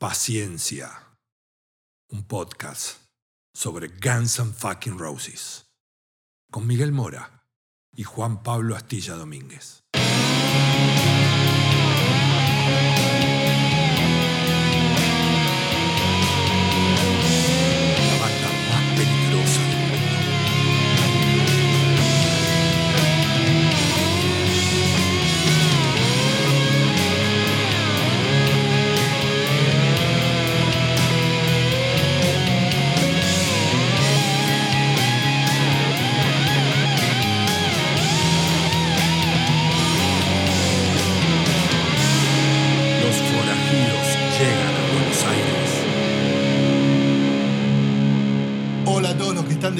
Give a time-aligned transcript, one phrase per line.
[0.00, 1.18] Paciencia,
[2.10, 3.00] un podcast
[3.54, 5.66] sobre Guns and Fucking Roses,
[6.50, 7.44] con Miguel Mora
[7.94, 9.84] y Juan Pablo Astilla Domínguez.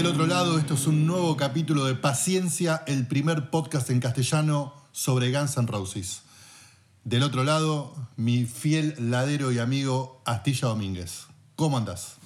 [0.03, 4.73] Del otro lado, esto es un nuevo capítulo de Paciencia, el primer podcast en castellano
[4.93, 6.23] sobre Guns N' Roses.
[7.05, 11.27] Del otro lado, mi fiel ladero y amigo Astilla Domínguez.
[11.55, 12.17] ¿Cómo andás?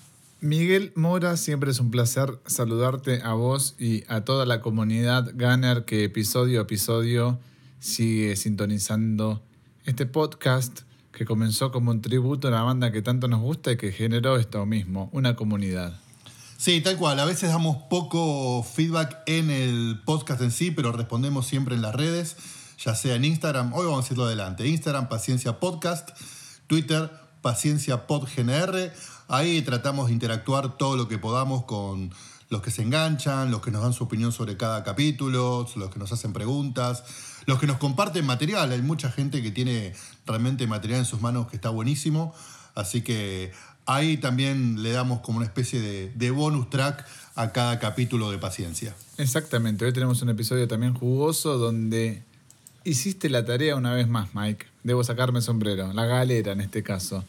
[0.40, 5.84] Miguel Mora, siempre es un placer saludarte a vos y a toda la comunidad Gunner
[5.84, 7.40] que episodio a episodio
[7.80, 9.42] sigue sintonizando
[9.84, 13.76] este podcast que comenzó como un tributo a la banda que tanto nos gusta y
[13.76, 16.03] que generó esto mismo, una comunidad.
[16.64, 17.20] Sí, tal cual.
[17.20, 21.94] A veces damos poco feedback en el podcast en sí, pero respondemos siempre en las
[21.94, 22.38] redes,
[22.82, 26.12] ya sea en Instagram, hoy vamos a decirlo adelante, Instagram Paciencia Podcast,
[26.66, 27.10] Twitter
[27.42, 28.90] Paciencia Pod GNR.
[29.28, 32.14] Ahí tratamos de interactuar todo lo que podamos con
[32.48, 35.98] los que se enganchan, los que nos dan su opinión sobre cada capítulo, los que
[35.98, 37.04] nos hacen preguntas,
[37.44, 38.72] los que nos comparten material.
[38.72, 39.92] Hay mucha gente que tiene
[40.24, 42.34] realmente material en sus manos que está buenísimo.
[42.74, 43.52] Así que
[43.86, 48.38] ahí también le damos como una especie de, de bonus track a cada capítulo de
[48.38, 48.94] paciencia.
[49.18, 52.22] Exactamente, hoy tenemos un episodio también jugoso donde
[52.84, 54.66] hiciste la tarea una vez más, Mike.
[54.82, 57.24] Debo sacarme el sombrero, la galera en este caso.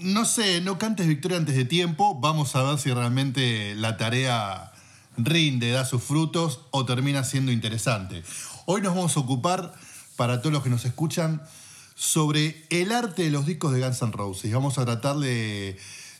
[0.00, 2.18] No sé, no cantes victoria antes de tiempo.
[2.20, 4.72] Vamos a ver si realmente la tarea
[5.16, 8.22] rinde, da sus frutos o termina siendo interesante.
[8.66, 9.74] Hoy nos vamos a ocupar,
[10.16, 11.42] para todos los que nos escuchan,
[11.98, 14.52] sobre el arte de los discos de Guns N' Roses.
[14.52, 15.76] Vamos a tratar de,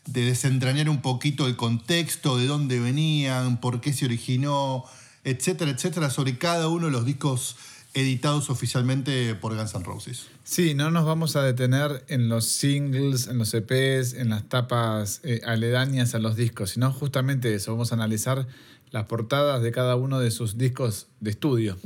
[0.06, 4.84] de desentrañar un poquito el contexto, de dónde venían, por qué se originó,
[5.22, 7.54] etcétera, etcétera, sobre cada uno de los discos
[7.94, 10.26] editados oficialmente por Guns N' Roses.
[10.42, 15.20] Sí, no nos vamos a detener en los singles, en los EPs, en las tapas
[15.22, 17.70] eh, aledañas a los discos, sino justamente eso.
[17.70, 18.48] Vamos a analizar
[18.90, 21.78] las portadas de cada uno de sus discos de estudio.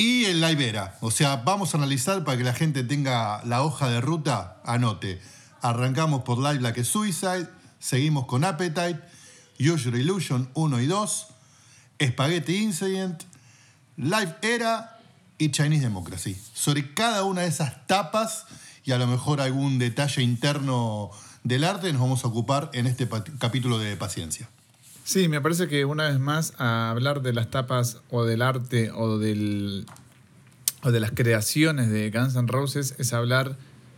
[0.00, 0.96] Y el live era.
[1.02, 5.20] O sea, vamos a analizar para que la gente tenga la hoja de ruta, anote.
[5.60, 7.50] Arrancamos por Live Like a Suicide,
[7.80, 8.98] seguimos con Appetite,
[9.58, 11.26] Your Illusion 1 y 2,
[12.02, 13.24] Spaghetti Incident,
[13.98, 14.98] Live Era
[15.36, 16.34] y Chinese Democracy.
[16.54, 18.46] Sobre cada una de esas tapas
[18.84, 21.10] y a lo mejor algún detalle interno
[21.44, 23.06] del arte nos vamos a ocupar en este
[23.38, 24.48] capítulo de Paciencia.
[25.04, 28.90] Sí, me parece que una vez más a hablar de las tapas o del arte
[28.92, 29.86] o, del,
[30.82, 33.56] o de las creaciones de Guns N' Roses es hablar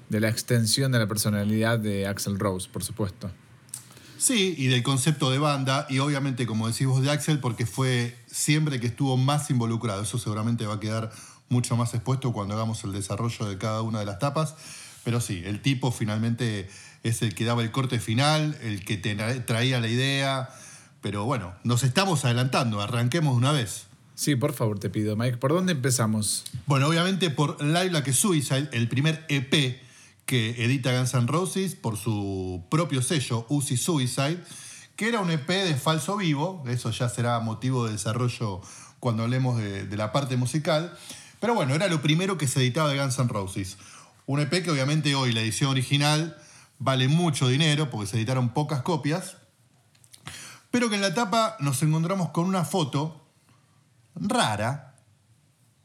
[0.08, 3.30] de la extensión de la personalidad de Axel Rose, por supuesto.
[4.18, 8.16] Sí, y del concepto de banda, y obviamente, como decís vos, de Axel, porque fue
[8.30, 10.02] siempre que estuvo más involucrado.
[10.02, 11.10] Eso seguramente va a quedar
[11.48, 14.54] mucho más expuesto cuando hagamos el desarrollo de cada una de las tapas.
[15.02, 16.68] Pero sí, el tipo finalmente
[17.02, 18.96] es el que daba el corte final, el que
[19.44, 20.50] traía la idea.
[21.02, 23.86] Pero bueno, nos estamos adelantando, arranquemos de una vez.
[24.14, 25.36] Sí, por favor, te pido, Mike.
[25.36, 26.44] ¿Por dónde empezamos?
[26.66, 29.80] Bueno, obviamente por Live Like Suicide, el primer EP
[30.26, 34.38] que edita Guns N' Roses por su propio sello, Uzi Suicide,
[34.94, 38.60] que era un EP de falso vivo, eso ya será motivo de desarrollo
[39.00, 40.96] cuando hablemos de, de la parte musical,
[41.40, 43.76] pero bueno, era lo primero que se editaba de Guns N' Roses.
[44.26, 46.38] Un EP que obviamente hoy la edición original
[46.78, 49.36] vale mucho dinero porque se editaron pocas copias,
[50.72, 53.20] pero que en la tapa nos encontramos con una foto
[54.16, 54.96] rara,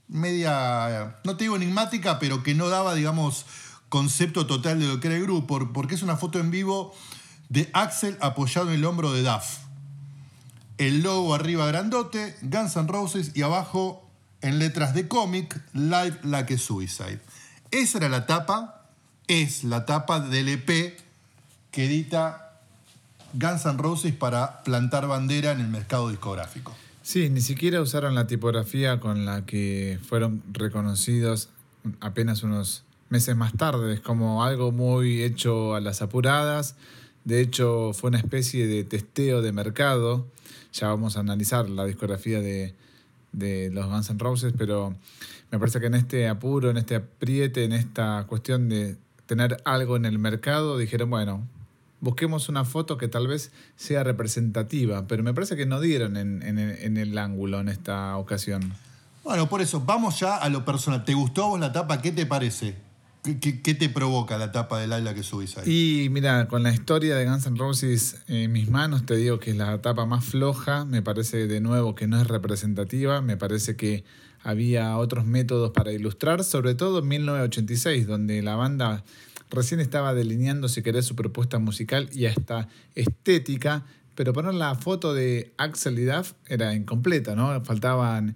[0.07, 3.45] media, no te digo enigmática, pero que no daba, digamos,
[3.89, 6.95] concepto total de lo que era el grupo, porque es una foto en vivo
[7.49, 9.59] de Axel apoyado en el hombro de Duff.
[10.77, 14.09] El logo arriba grandote, Guns N' Roses, y abajo
[14.41, 17.19] en letras de cómic, Live Like Suicide.
[17.71, 18.85] Esa era la tapa,
[19.27, 20.97] es la tapa del EP
[21.71, 22.46] que edita
[23.33, 26.75] Guns N' Roses para plantar bandera en el mercado discográfico.
[27.01, 31.49] Sí, ni siquiera usaron la tipografía con la que fueron reconocidos
[32.01, 33.93] apenas unos meses más tarde.
[33.93, 36.75] Es como algo muy hecho a las apuradas.
[37.23, 40.27] De hecho, fue una especie de testeo de mercado.
[40.73, 42.73] Ya vamos a analizar la discografía de,
[43.31, 44.95] de los Guns N' Roses, pero
[45.51, 48.97] me parece que en este apuro, en este apriete, en esta cuestión de
[49.27, 51.47] tener algo en el mercado, dijeron, bueno,
[51.99, 56.41] busquemos una foto que tal vez sea representativa, pero me parece que no dieron en,
[56.43, 58.73] en el- en el ángulo en esta ocasión.
[59.23, 61.03] Bueno, por eso, vamos ya a lo personal.
[61.03, 62.01] ¿Te gustó a vos la tapa?
[62.01, 62.75] ¿Qué te parece?
[63.23, 66.03] ¿Qué, qué- qué te provoca la tapa del Laila que subís ahí?
[66.05, 69.51] Y mira, con la historia de Guns N' Roses en mis manos, te digo que
[69.51, 70.85] es la etapa más floja.
[70.85, 73.21] Me parece de nuevo que no es representativa.
[73.21, 74.05] Me parece que
[74.43, 79.03] había otros métodos para ilustrar, sobre todo en 1986, donde la banda
[79.49, 83.85] recién estaba delineando, si querés, su propuesta musical y hasta estética.
[84.15, 87.63] Pero poner la foto de Axel y Duff era incompleta, ¿no?
[87.63, 88.35] Faltaban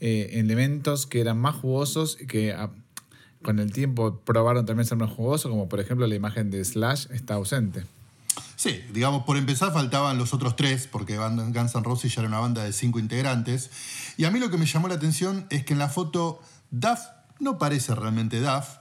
[0.00, 2.70] eh, elementos que eran más jugosos y que ah,
[3.42, 7.06] con el tiempo probaron también ser más jugosos, como por ejemplo la imagen de Slash
[7.10, 7.84] está ausente.
[8.56, 12.38] Sí, digamos, por empezar faltaban los otros tres, porque Guns N' Roses ya era una
[12.38, 13.70] banda de cinco integrantes.
[14.16, 17.00] Y a mí lo que me llamó la atención es que en la foto Duff
[17.40, 18.78] no parece realmente Duff.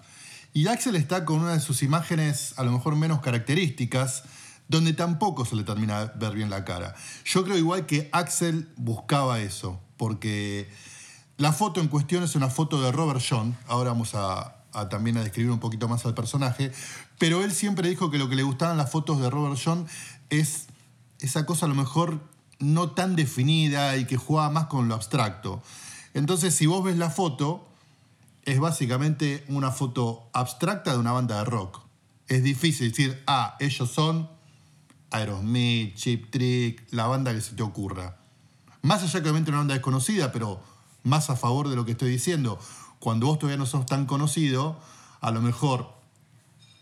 [0.53, 4.23] Y Axel está con una de sus imágenes a lo mejor menos características,
[4.67, 6.93] donde tampoco se le termina de ver bien la cara.
[7.25, 10.69] Yo creo igual que Axel buscaba eso, porque
[11.37, 13.57] la foto en cuestión es una foto de Robert John.
[13.67, 16.71] Ahora vamos a, también a describir un poquito más al personaje.
[17.17, 19.87] Pero él siempre dijo que lo que le gustaban las fotos de Robert John
[20.29, 20.67] es
[21.19, 22.19] esa cosa a lo mejor
[22.59, 25.63] no tan definida y que jugaba más con lo abstracto.
[26.13, 27.70] Entonces, si vos ves la foto,
[28.45, 31.81] es básicamente una foto abstracta de una banda de rock.
[32.27, 34.29] Es difícil decir, ah, ellos son
[35.11, 38.17] Aerosmith, Chip Trick, la banda que se te ocurra.
[38.81, 40.61] Más allá que obviamente una banda desconocida, pero
[41.03, 42.59] más a favor de lo que estoy diciendo,
[42.99, 44.79] cuando vos todavía no sos tan conocido,
[45.19, 45.93] a lo mejor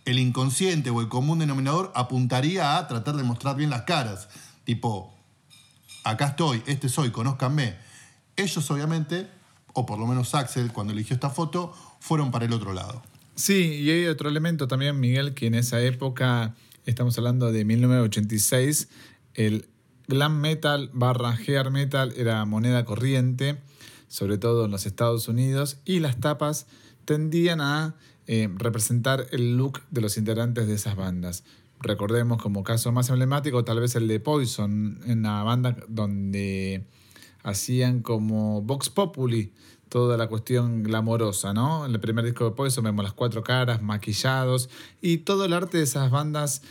[0.05, 4.29] el inconsciente o el común denominador apuntaría a tratar de mostrar bien las caras.
[4.63, 5.13] Tipo,
[6.03, 7.77] acá estoy, este soy, conózcanme.
[8.35, 9.29] Ellos obviamente,
[9.73, 13.01] o por lo menos Axel cuando eligió esta foto, fueron para el otro lado.
[13.35, 16.55] Sí, y hay otro elemento también, Miguel, que en esa época,
[16.85, 18.89] estamos hablando de 1986,
[19.33, 19.69] el
[20.07, 23.57] glam metal barra hair metal era moneda corriente,
[24.07, 26.65] sobre todo en los Estados Unidos, y las tapas
[27.05, 27.95] tendían a
[28.27, 31.43] eh, representar el look de los integrantes de esas bandas.
[31.79, 36.85] Recordemos como caso más emblemático tal vez el de Poison, en la banda donde
[37.43, 39.53] hacían como Vox Populi,
[39.89, 41.85] toda la cuestión glamorosa, ¿no?
[41.85, 44.69] En el primer disco de Poison vemos las cuatro caras, maquillados,
[45.01, 46.61] y todo el arte de esas bandas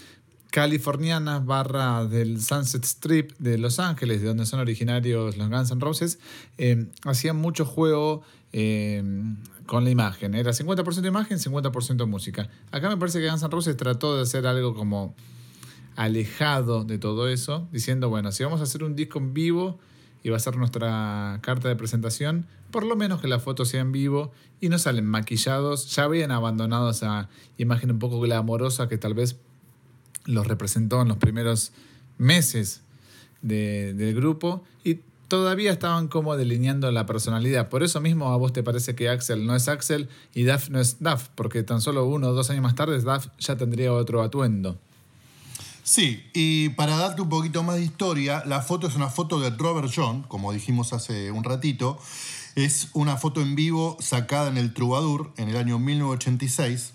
[0.51, 5.81] californianas barra del Sunset Strip de Los Ángeles, de donde son originarios los Guns N'
[5.81, 6.19] Roses,
[6.57, 8.23] eh, hacían mucho juego
[8.53, 9.03] eh,
[9.67, 10.35] con la imagen.
[10.35, 12.49] Era 50% imagen, 50% música.
[12.71, 15.15] Acá me parece que Guns N' Roses trató de hacer algo como
[15.97, 19.79] alejado de todo eso, diciendo, bueno, si vamos a hacer un disco en vivo
[20.29, 23.81] y va a ser nuestra carta de presentación, por lo menos que la foto sea
[23.81, 24.31] en vivo
[24.61, 29.37] y no salen maquillados, ya habían abandonado esa imagen un poco glamorosa que tal vez
[30.27, 31.73] los representó en los primeros
[32.19, 32.83] meses
[33.41, 37.71] de- del grupo y todavía estaban como delineando la personalidad.
[37.71, 40.79] Por eso mismo a vos te parece que Axel no es Axel y Duff no
[40.79, 44.23] es Duff, porque tan solo uno o dos años más tarde Duff ya tendría otro
[44.23, 44.79] atuendo.
[45.89, 49.49] Sí, y para darte un poquito más de historia, la foto es una foto de
[49.49, 51.99] Robert John, como dijimos hace un ratito.
[52.57, 56.93] Es una foto en vivo sacada en el Troubadour en el año 1986.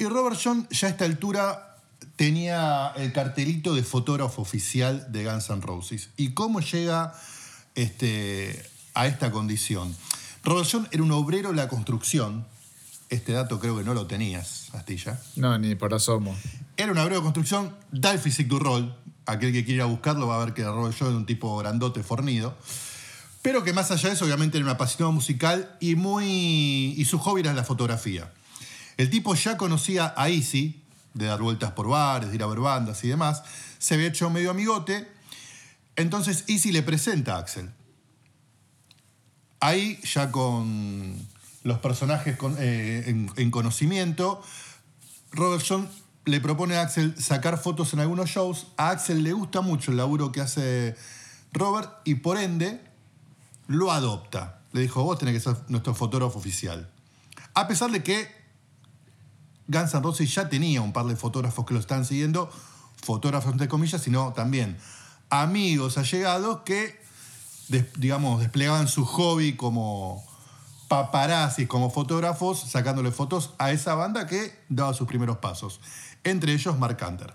[0.00, 1.78] Y Robert John ya a esta altura
[2.16, 6.10] tenía el cartelito de fotógrafo oficial de Guns N' Roses.
[6.18, 7.14] ¿Y cómo llega
[7.74, 8.62] este,
[8.92, 9.96] a esta condición?
[10.44, 12.46] Robert John era un obrero de la construcción.
[13.08, 15.18] Este dato creo que no lo tenías, Astilla.
[15.36, 16.36] No, ni por asomo.
[16.80, 18.96] Era un obrero de construcción, da el physique du rol.
[19.26, 22.56] Aquel que quiera buscarlo va a ver que John era un tipo grandote, fornido.
[23.42, 26.94] Pero que más allá de eso, obviamente era un apasionado musical y muy.
[26.96, 28.32] y su hobby era la fotografía.
[28.96, 30.82] El tipo ya conocía a Easy,
[31.12, 33.42] de dar vueltas por bares, de ir a ver bandas y demás.
[33.78, 35.06] Se había hecho medio amigote.
[35.96, 37.68] Entonces Easy le presenta a Axel.
[39.60, 41.14] Ahí, ya con
[41.62, 44.42] los personajes eh, en, en conocimiento,
[45.32, 45.86] Robert John
[46.24, 48.68] le propone a Axel sacar fotos en algunos shows.
[48.76, 50.96] A Axel le gusta mucho el laburo que hace
[51.52, 52.80] Robert y por ende
[53.66, 54.60] lo adopta.
[54.72, 56.90] Le dijo, vos tenés que ser nuestro fotógrafo oficial.
[57.54, 58.28] A pesar de que
[59.66, 62.50] Guns N' Roses ya tenía un par de fotógrafos que lo están siguiendo,
[63.02, 64.76] fotógrafos entre comillas, sino también
[65.30, 67.00] amigos allegados que,
[67.96, 70.24] digamos, desplegaban su hobby como
[70.90, 75.80] paparazzis, como fotógrafos, sacándole fotos a esa banda que daba sus primeros pasos.
[76.24, 77.32] Entre ellos Mark Hunter.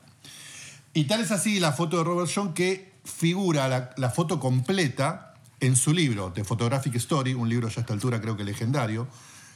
[0.94, 5.36] Y tal es así la foto de Robert John que figura la, la foto completa
[5.62, 9.08] en su libro, The Photographic Story, un libro ya a esta altura creo que legendario.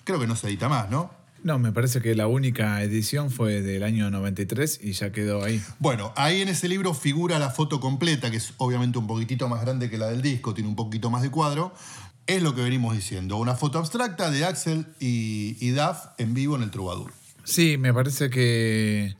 [0.06, 1.12] Creo que no se edita más, ¿no?
[1.44, 5.62] No, me parece que la única edición fue del año 93 y ya quedó ahí.
[5.80, 9.62] Bueno, ahí en ese libro figura la foto completa, que es obviamente un poquitito más
[9.62, 11.74] grande que la del disco, tiene un poquito más de cuadro.
[12.30, 16.56] Es lo que venimos diciendo, una foto abstracta de Axel y, y Duff en vivo
[16.56, 17.12] en el Troubadour.
[17.44, 19.16] Sí, me parece que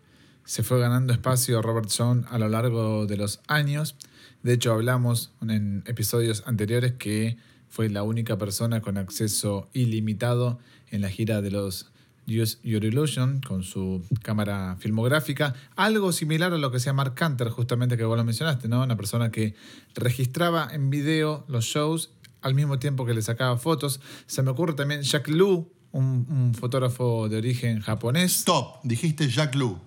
[0.46, 3.96] se fue ganando espacio Robert John a lo largo de los años.
[4.44, 7.38] De hecho, hablamos en episodios anteriores que
[7.68, 10.60] fue la única persona con acceso ilimitado
[10.92, 11.92] en la gira de los
[12.28, 15.56] Use Your Illusion con su cámara filmográfica.
[15.76, 18.84] Algo similar a lo que hacía Mark Canter, justamente que vos lo mencionaste, ¿no?
[18.84, 19.56] Una persona que
[19.96, 24.00] registraba en video los shows al mismo tiempo que le sacaba fotos.
[24.28, 28.36] Se me ocurre también Jack Lu, un, un fotógrafo de origen japonés.
[28.38, 29.80] Stop, dijiste Jack Lu.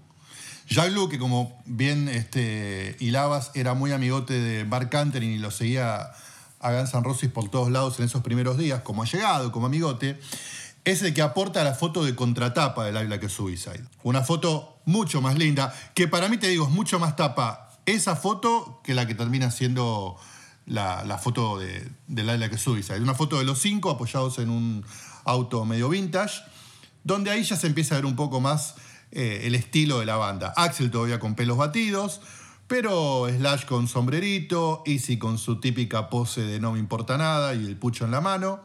[0.69, 5.51] Jack Lu, que como bien este, hilabas, era muy amigote de Mark Canter y lo
[5.51, 6.13] seguía
[6.61, 9.67] a Guns N' Roses por todos lados en esos primeros días, como ha llegado, como
[9.67, 10.19] amigote,
[10.85, 13.85] es el que aporta la foto de contratapa del Live Like Suicide.
[14.03, 18.17] Una foto mucho más linda, que para mí te digo, es mucho más tapa esa
[18.17, 20.17] foto que la que termina siendo
[20.67, 23.01] la, foto de, de Live Like Suicide.
[23.01, 24.85] Una foto de los cinco apoyados en un
[25.25, 26.43] auto medio vintage,
[27.05, 28.75] donde ahí ya se empieza a ver un poco más
[29.11, 30.53] eh, el estilo de la banda.
[30.57, 32.21] Axel todavía con pelos batidos,
[32.67, 37.67] pero Slash con sombrerito, Easy con su típica pose de no me importa nada y
[37.67, 38.61] el pucho en la mano.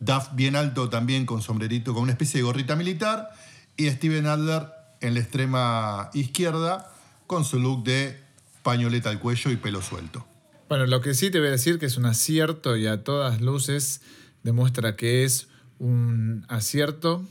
[0.00, 3.30] Duff bien alto también con sombrerito, con una especie de gorrita militar.
[3.76, 4.68] Y Steven Adler
[5.00, 6.90] en la extrema izquierda
[7.26, 8.22] con su look de
[8.62, 10.31] pañoleta al cuello y pelo suelto.
[10.72, 13.42] Bueno, lo que sí te voy a decir que es un acierto y a todas
[13.42, 14.00] luces
[14.42, 15.48] demuestra que es
[15.78, 17.26] un acierto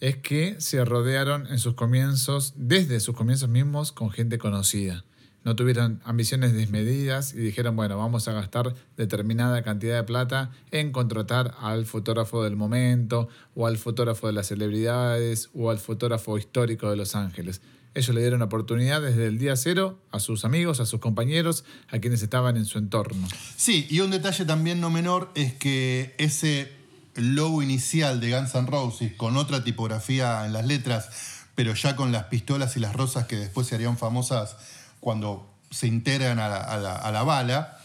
[0.00, 5.04] es que se rodearon en sus comienzos, desde sus comienzos mismos, con gente conocida.
[5.44, 10.90] No tuvieron ambiciones desmedidas y dijeron, bueno, vamos a gastar determinada cantidad de plata en
[10.90, 16.90] contratar al fotógrafo del momento, o al fotógrafo de las celebridades, o al fotógrafo histórico
[16.90, 17.62] de Los Ángeles.
[17.94, 21.98] Ellos le dieron oportunidad desde el día cero a sus amigos, a sus compañeros, a
[21.98, 23.26] quienes estaban en su entorno.
[23.56, 26.70] Sí, y un detalle también no menor es que ese
[27.16, 31.08] logo inicial de Guns N' Roses con otra tipografía en las letras,
[31.56, 34.56] pero ya con las pistolas y las rosas que después se harían famosas
[35.00, 37.80] cuando se integran a la, a la- a la bala,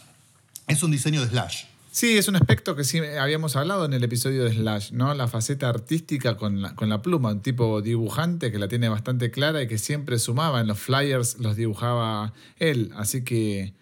[0.68, 1.64] es un diseño de Slash.
[1.96, 5.14] Sí, es un aspecto que sí habíamos hablado en el episodio de Slash, ¿no?
[5.14, 9.30] La faceta artística con la, con la pluma, un tipo dibujante que la tiene bastante
[9.30, 12.92] clara y que siempre sumaba en los flyers, los dibujaba él.
[12.96, 13.72] Así que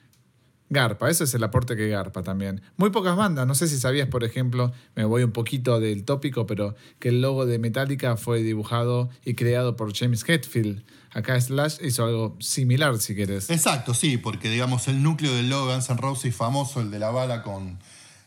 [0.70, 2.62] Garpa, eso es el aporte que Garpa también.
[2.76, 6.46] Muy pocas bandas, no sé si sabías, por ejemplo, me voy un poquito del tópico,
[6.46, 10.84] pero que el logo de Metallica fue dibujado y creado por James Hetfield.
[11.10, 13.50] Acá Slash hizo algo similar, si querés.
[13.50, 17.00] Exacto, sí, porque digamos el núcleo del logo de Guns N' Roses famoso, el de
[17.00, 17.80] la bala con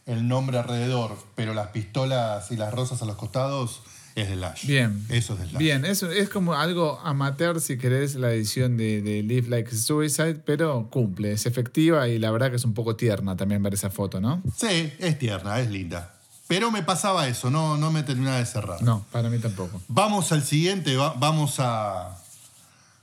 [0.08, 3.82] el nombre alrededor, pero las pistolas y las rosas a los costados,
[4.16, 4.66] es de Slash.
[4.66, 5.06] Bien.
[5.10, 5.60] Eso es de Slash.
[5.60, 10.36] Bien, es, es como algo amateur, si querés, la edición de, de Live Like Suicide,
[10.44, 13.92] pero cumple, es efectiva y la verdad que es un poco tierna también ver esa
[13.92, 14.42] foto, ¿no?
[14.56, 16.16] Sí, es tierna, es linda.
[16.48, 18.82] Pero me pasaba eso, no, no me terminaba de cerrar.
[18.82, 19.82] No, para mí tampoco.
[19.90, 22.18] Vamos al siguiente, va- vamos a,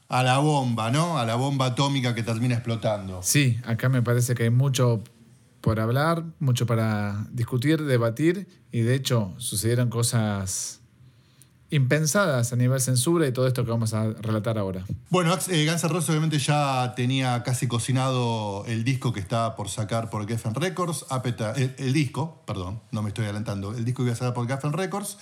[0.08, 1.18] a la bomba, ¿no?
[1.18, 3.20] A la bomba atómica que termina explotando.
[3.22, 5.04] Sí, acá me parece que hay mucho
[5.64, 10.80] por hablar, mucho para discutir, debatir, y de hecho sucedieron cosas
[11.70, 14.84] impensadas a nivel censura y todo esto que vamos a relatar ahora.
[15.08, 19.70] Bueno, eh, Guns N' Roses obviamente ya tenía casi cocinado el disco que estaba por
[19.70, 21.06] sacar por Geffen Records,
[21.56, 24.46] el, el disco, perdón, no me estoy adelantando, el disco que iba a sacar por
[24.46, 25.16] Geffen Records.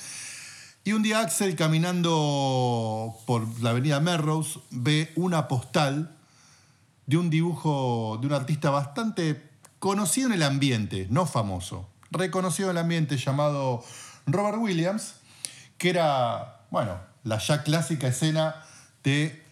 [0.82, 6.16] Y un día Axel caminando por la avenida Melrose ve una postal
[7.06, 9.51] de un dibujo de un artista bastante
[9.82, 13.82] conocido en el ambiente, no famoso, reconocido en el ambiente llamado
[14.28, 15.16] Robert Williams,
[15.76, 18.62] que era, bueno, la ya clásica escena
[19.02, 19.42] de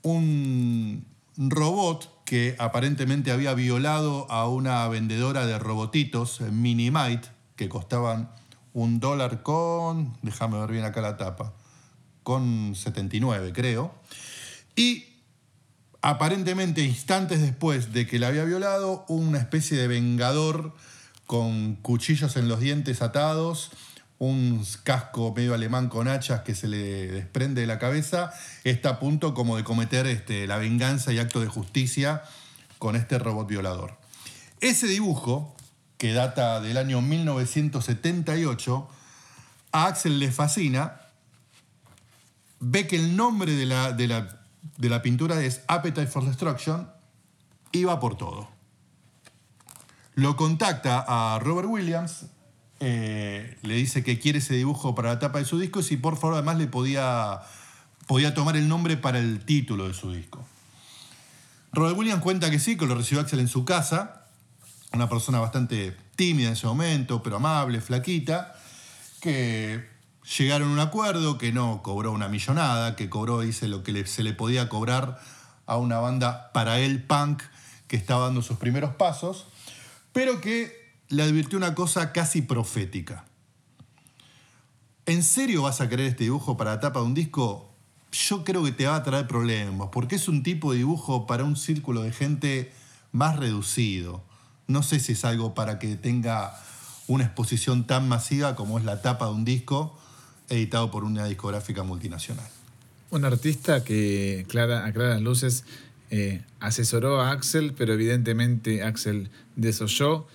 [0.00, 1.04] un
[1.36, 8.30] robot que aparentemente había violado a una vendedora de robotitos, Minimite, que costaban
[8.72, 11.52] un dólar con, déjame ver bien acá la tapa,
[12.22, 13.92] con 79 creo.
[14.74, 15.07] Y
[16.02, 20.74] aparentemente instantes después de que la había violado, una especie de vengador
[21.26, 23.70] con cuchillos en los dientes atados,
[24.18, 28.32] un casco medio alemán con hachas que se le desprende de la cabeza,
[28.64, 32.22] está a punto como de cometer este, la venganza y acto de justicia
[32.78, 33.96] con este robot violador.
[34.60, 35.54] Ese dibujo,
[35.98, 38.88] que data del año 1978,
[39.72, 41.00] a Axel le fascina
[42.60, 44.37] ve que el nombre de la, de la,
[44.76, 46.88] de la pintura es Appetite for Destruction
[47.84, 48.48] va por todo.
[50.14, 52.26] Lo contacta a Robert Williams
[52.80, 55.96] eh, le dice que quiere ese dibujo para la tapa de su disco y si
[55.96, 57.40] por favor además le podía,
[58.06, 60.44] podía tomar el nombre para el título de su disco.
[61.72, 64.26] Robert Williams cuenta que sí, que lo recibió Axel en su casa,
[64.92, 68.54] una persona bastante tímida en ese momento, pero amable, flaquita,
[69.20, 69.86] que
[70.36, 74.22] llegaron a un acuerdo, que no cobró una millonada, que cobró, dice, lo que se
[74.22, 75.20] le podía cobrar
[75.66, 77.42] a una banda para él punk
[77.86, 79.46] que estaba dando sus primeros pasos,
[80.12, 83.24] pero que le advirtió una cosa casi profética.
[85.06, 87.72] ¿En serio vas a querer este dibujo para la tapa de un disco?
[88.12, 91.44] Yo creo que te va a traer problemas, porque es un tipo de dibujo para
[91.44, 92.72] un círculo de gente
[93.12, 94.22] más reducido.
[94.66, 96.54] No sé si es algo para que tenga
[97.06, 99.97] una exposición tan masiva como es la tapa de un disco
[100.48, 102.48] editado por una discográfica multinacional.
[103.10, 105.64] Un artista que, clara, a claras luces,
[106.10, 110.26] eh, asesoró a Axel, pero evidentemente Axel desoyó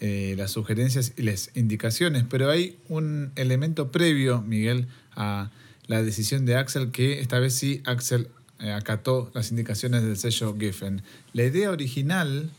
[0.00, 5.50] eh, las sugerencias y las indicaciones, pero hay un elemento previo, Miguel, a
[5.86, 8.28] la decisión de Axel, que esta vez sí Axel
[8.60, 11.02] eh, acató las indicaciones del sello Giffen.
[11.32, 12.50] La idea original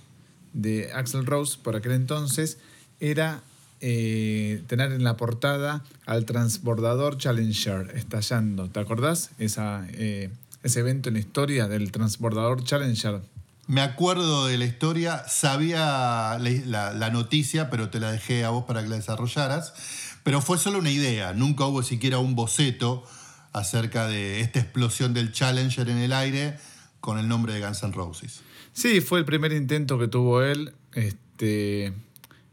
[0.53, 2.57] de Axel Rose por aquel entonces
[2.99, 3.43] era
[3.81, 8.69] eh, tener en la portada al transbordador Challenger estallando.
[8.69, 9.31] ¿Te acordás?
[9.39, 13.21] Esa, ese evento en la historia del transbordador Challenger
[13.71, 18.83] me acuerdo de la historia, sabía la, noticia, pero te la dejé a vos para
[18.83, 19.73] que la desarrollaras.
[20.23, 23.05] Pero fue solo una idea, nunca hubo siquiera un boceto
[23.53, 26.57] acerca de esta explosión del Challenger en el aire
[26.99, 28.41] con el nombre de Guns N' Roses.
[28.73, 31.93] Sí, fue el primer intento que tuvo él, este,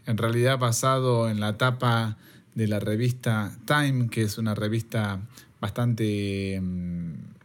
[0.09, 2.19] en realidad basado en la tapa
[2.57, 5.21] de la revista Time, que es una revista
[5.61, 6.61] bastante...
[6.61, 7.39] Mm,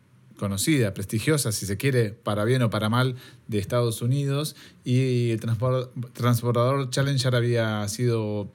[0.44, 3.16] conocida, prestigiosa, si se quiere, para bien o para mal,
[3.48, 4.58] de Estados Unidos.
[4.84, 8.52] Y el transbordador Challenger había sido.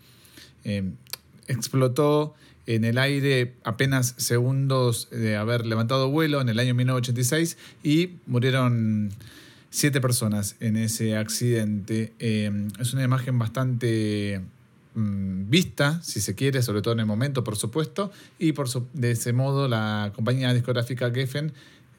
[0.64, 0.90] Eh,
[1.46, 2.34] explotó
[2.66, 9.10] en el aire apenas segundos de haber levantado vuelo en el año 1986 y murieron
[9.70, 12.12] siete personas en ese accidente.
[12.18, 14.40] Eh, es una imagen bastante
[14.94, 19.10] mm, vista, si se quiere, sobre todo en el momento, por supuesto, y por de
[19.10, 21.52] ese modo la compañía discográfica Geffen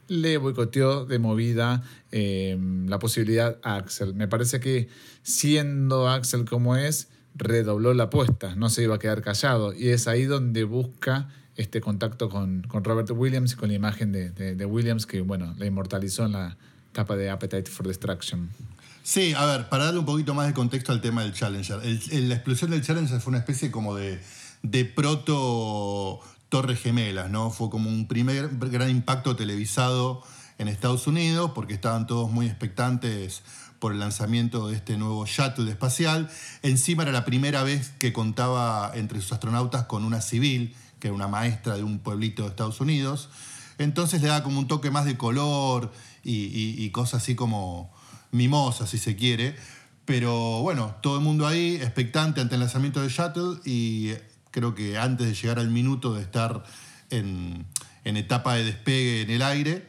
[0.10, 4.16] le boicoteó de movida em, la posibilidad a Axel.
[4.16, 4.90] Me parece que
[5.22, 9.74] siendo Axel como es, redobló la apuesta, no se iba a quedar callado.
[9.74, 14.66] Y es ahí donde busca este contacto con, Robert Williams y con la imagen de,
[14.66, 16.58] Williams que, bueno, la inmortalizó en la
[17.00, 18.50] tapa de Appetite for Destruction.
[19.04, 21.80] Sí, a ver, para darle un poquito más de contexto al tema del Challenger.
[21.80, 24.22] la explosión del Challenger fue una especie como de,
[24.64, 27.52] de proto Torres Gemelas, ¿no?
[27.52, 30.22] Fue como un primer gran impacto televisado
[30.58, 33.44] en Estados Unidos, porque estaban todos muy expectantes
[33.80, 36.30] por el lanzamiento de este nuevo shuttle espacial.
[36.64, 41.16] Encima era la primera vez que contaba entre sus astronautas con una civil, que era
[41.16, 43.30] una maestra de un pueblito de Estados Unidos.
[43.80, 45.92] Entonces le daba como un toque más de color
[46.24, 47.92] y, cosas así como
[48.32, 49.56] mimosas, si se quiere.
[50.06, 54.12] Pero bueno, todo el mundo ahí expectante ante el lanzamiento del shuttle y
[54.52, 56.64] creo que antes de llegar al minuto de estar
[57.10, 57.66] en,
[58.04, 59.88] etapa de despegue en el aire,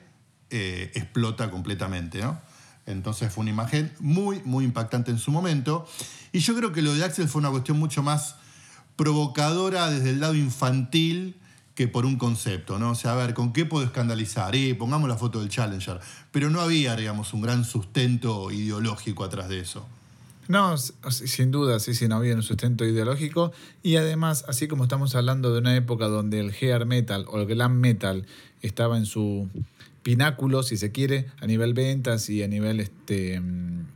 [0.51, 2.41] eh, explota completamente, ¿no?
[2.87, 5.87] Entonces fue una imagen muy, muy impactante en su momento.
[6.33, 8.37] Y yo creo que lo de Axel fue una cuestión mucho más
[8.95, 11.40] provocadora desde el lado infantil
[11.75, 12.91] que por un concepto, ¿no?
[12.91, 14.55] O sea, a ver, ¿con qué puedo escandalizar?
[14.55, 16.01] Y pongamos la foto del Challenger.
[16.33, 19.87] Pero no había, digamos, un gran sustento ideológico atrás de eso.
[20.49, 23.53] No, sin duda, sí, sí, no había un sustento ideológico.
[23.85, 27.47] Y además, así como estamos hablando de una época donde el hair metal o el
[27.47, 28.27] glam metal
[28.61, 29.49] estaba en su
[30.03, 33.87] pináculo, si se quiere, a nivel ventas y a nivel este, mm,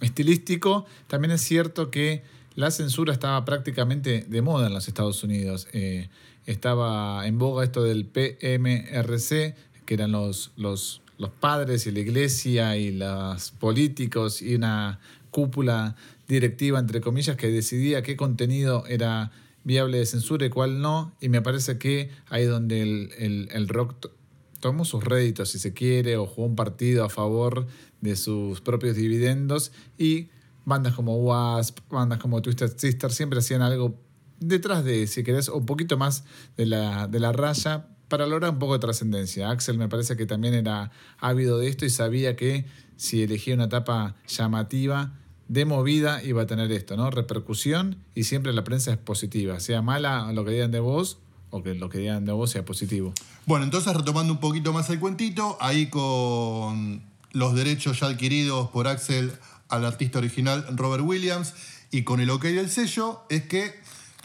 [0.00, 2.22] estilístico, también es cierto que
[2.54, 5.68] la censura estaba prácticamente de moda en los Estados Unidos.
[5.72, 6.08] Eh,
[6.50, 9.54] estaba en boga esto del PMRC,
[9.86, 14.98] que eran los, los, los padres y la iglesia y los políticos y una
[15.30, 15.94] cúpula
[16.26, 19.30] directiva, entre comillas, que decidía qué contenido era
[19.62, 21.12] viable de censura y cuál no.
[21.20, 24.10] Y me parece que ahí donde el, rock
[24.58, 27.66] tomó sus réditos, si se quiere, o jugó un partido a favor
[28.00, 29.70] de sus propios dividendos.
[29.98, 30.28] Y
[30.64, 33.94] bandas como Wasp, bandas como Twisted Sister, siempre hacían algo
[34.40, 36.24] detrás de, si querés, un poquito más
[36.56, 39.50] de la, de la raya para lograr un poco de trascendencia.
[39.50, 43.64] Axel me parece que también era ávido de esto y sabía que si elegía una
[43.64, 45.12] etapa llamativa,
[45.48, 47.10] de movida iba a tener esto, ¿no?
[47.10, 51.18] Repercusión y siempre la prensa es positiva, sea mala lo que digan de vos
[51.50, 53.12] o que lo que digan de vos sea positivo.
[53.46, 58.86] Bueno, entonces retomando un poquito más el cuentito, ahí con los derechos ya adquiridos por
[58.86, 59.32] Axel
[59.68, 61.54] al artista original Robert Williams
[61.90, 63.74] y con el ok del sello, es que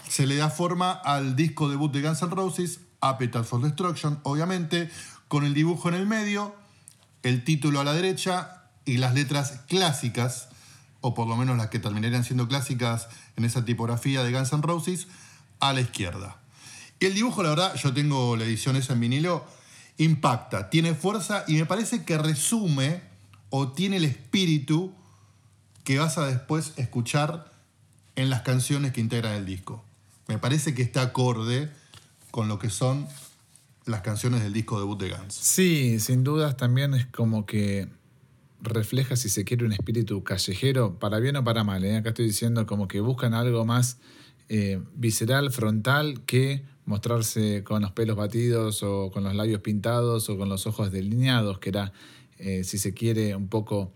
[0.07, 4.89] se le da forma al disco debut de Guns N' Roses, Appetite for Destruction, obviamente,
[5.27, 6.55] con el dibujo en el medio,
[7.23, 10.49] el título a la derecha y las letras clásicas,
[11.01, 14.61] o por lo menos las que terminarían siendo clásicas en esa tipografía de Guns N'
[14.61, 15.07] Roses,
[15.59, 16.37] a la izquierda.
[16.99, 19.45] Y el dibujo, la verdad, yo tengo la edición esa en vinilo,
[19.97, 23.01] impacta, tiene fuerza y me parece que resume
[23.49, 24.93] o tiene el espíritu
[25.83, 27.51] que vas a después escuchar
[28.15, 29.84] en las canciones que integran el disco.
[30.27, 31.69] Me parece que está acorde
[32.31, 33.07] con lo que son
[33.85, 35.33] las canciones del disco debut de Guns.
[35.33, 37.87] Sí, sin dudas también es como que
[38.61, 41.83] refleja, si se quiere, un espíritu callejero, para bien o para mal.
[41.85, 41.97] ¿eh?
[41.97, 43.99] Acá estoy diciendo como que buscan algo más
[44.49, 50.37] eh, visceral, frontal, que mostrarse con los pelos batidos o con los labios pintados o
[50.37, 51.93] con los ojos delineados, que era,
[52.37, 53.91] eh, si se quiere, un poco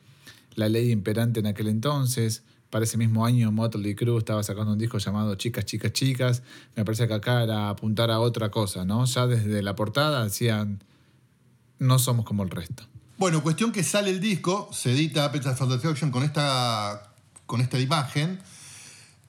[0.56, 2.44] la ley imperante en aquel entonces.
[2.69, 6.43] Para ese mismo año, Motley Crue estaba sacando un disco llamado Chicas, Chicas, Chicas.
[6.75, 9.05] Me parece que acá era apuntar a otra cosa, ¿no?
[9.05, 10.84] Ya desde la portada decían,
[11.79, 12.84] no somos como el resto.
[13.17, 17.12] Bueno, cuestión que sale el disco, se edita Appetite for Destruction con esta,
[17.45, 18.39] con esta imagen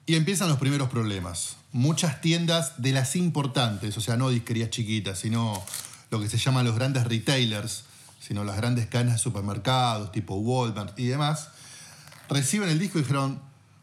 [0.07, 1.57] y empiezan los primeros problemas.
[1.72, 5.62] Muchas tiendas de las importantes, o sea, no disquerías chiquitas, sino
[6.11, 7.85] lo que se llaman los grandes retailers,
[8.20, 11.48] sino las grandes cadenas de supermercados tipo Walmart y demás,
[12.31, 13.40] reciben el disco y dijeron,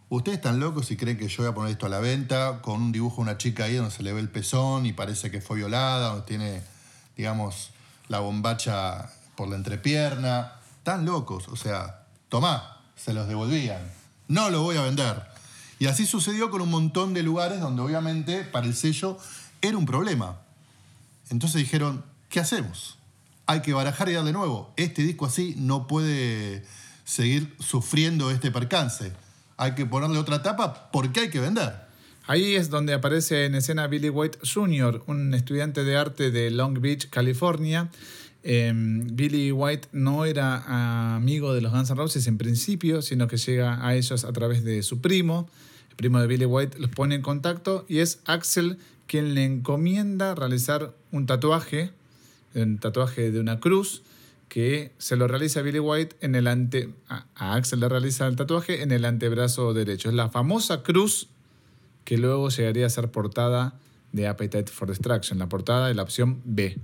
[0.10, 2.82] ustedes están locos si creen que yo voy a poner esto a la venta con
[2.82, 5.42] un dibujo de una chica ahí donde se le ve el pezón y parece que
[5.42, 6.64] fue violada, donde tiene,
[7.16, 7.72] digamos,
[8.08, 10.54] la bombacha por la entrepierna.
[10.84, 13.82] Tan locos, o sea, tomá, se los devolvían.
[14.30, 15.22] No lo voy a vender.
[15.80, 19.18] Y así sucedió con un montón de lugares donde obviamente para el sello
[19.62, 20.38] era un problema.
[21.30, 22.98] Entonces dijeron, ¿qué hacemos?
[23.46, 24.74] Hay que barajar y dar de nuevo.
[24.78, 26.66] Este disco así no puede
[27.08, 29.14] seguir sufriendo este percance.
[29.56, 31.88] Hay que ponerle otra tapa porque hay que vender.
[32.28, 36.80] Ahí es donde aparece en escena Billy White Jr., un estudiante de arte de Long
[36.82, 37.90] Beach, California,
[38.50, 43.36] Em, Billy White no era amigo de los Guns N' Roses en principio, sino que
[43.36, 45.50] llega a ellos a través de su primo.
[45.90, 50.34] El primo de Billy White los pone en contacto y es Axel quien le encomienda
[50.34, 51.92] realizar un tatuaje,
[52.56, 54.02] un tatuaje de una cruz,
[54.48, 56.94] que se lo realiza Billy White en el ante.
[57.10, 60.10] A Axel le realiza el tatuaje en el antebrazo derecho.
[60.10, 61.30] Es la famosa cruz
[62.04, 63.80] que luego llegaría a ser portada
[64.14, 66.80] de Appetite for Destruction, la portada de la opción B.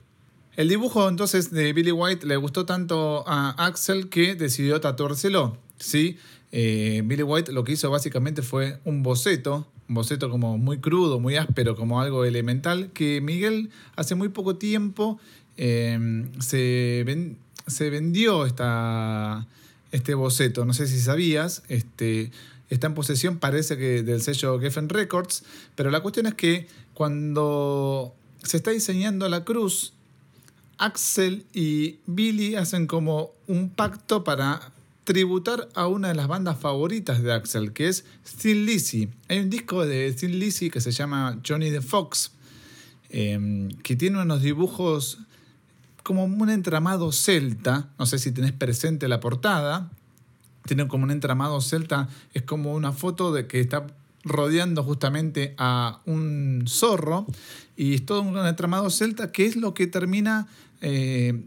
[0.56, 5.58] El dibujo entonces de Billy White le gustó tanto a Axel que decidió tatuárselo.
[5.78, 6.18] ¿sí?
[6.52, 11.20] Eh, Billy White lo que hizo básicamente fue un boceto, un boceto como muy crudo,
[11.20, 15.20] muy áspero, como algo elemental, que Miguel hace muy poco tiempo
[15.58, 17.04] eh, se,
[17.68, 19.48] se, vendió esta,
[19.92, 20.66] este boceto.
[20.66, 22.32] No sé si sabías, este,
[22.70, 25.44] está en posesión, parece que del sello Geffen Records,
[25.76, 29.94] pero la cuestión es que cuando se está diseñando la cruz,
[30.78, 34.72] Axel y Billy hacen como un pacto para
[35.04, 38.06] tributar a una de las bandas favoritas de Axel, que es
[38.42, 39.10] Thin Lizzy.
[39.28, 42.32] Hay un disco de Thin Lizzy que se llama Johnny the Fox,
[43.10, 45.20] em, que tiene unos dibujos
[46.04, 47.90] como un entramado celta.
[47.98, 49.90] No sé si tenés presente la portada.
[50.66, 53.88] Tiene como un entramado celta, es como una foto de que está
[54.24, 57.26] rodeando justamente a un zorro
[57.76, 60.48] y es todo un entramado celta que es lo que termina
[60.80, 61.44] eh,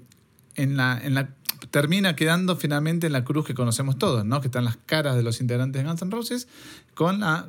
[0.57, 1.31] en, la, en la
[1.71, 4.41] termina quedando finalmente en la cruz que conocemos todos, ¿no?
[4.41, 6.49] que están las caras de los integrantes de Guns N' Roses
[6.95, 7.49] con la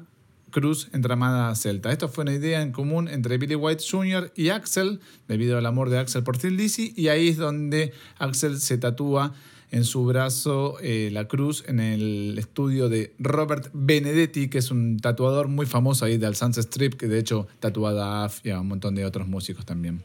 [0.51, 1.91] cruz entramada celta.
[1.91, 4.31] Esto fue una idea en común entre Billy White Jr.
[4.35, 8.59] y Axel, debido al amor de Axel por Phil Lizzy, y ahí es donde Axel
[8.59, 9.33] se tatúa
[9.69, 14.97] en su brazo eh, la cruz en el estudio de Robert Benedetti, que es un
[14.99, 18.61] tatuador muy famoso ahí del Sunset Strip, que de hecho tatúa a Duff y a
[18.61, 20.01] un montón de otros músicos también.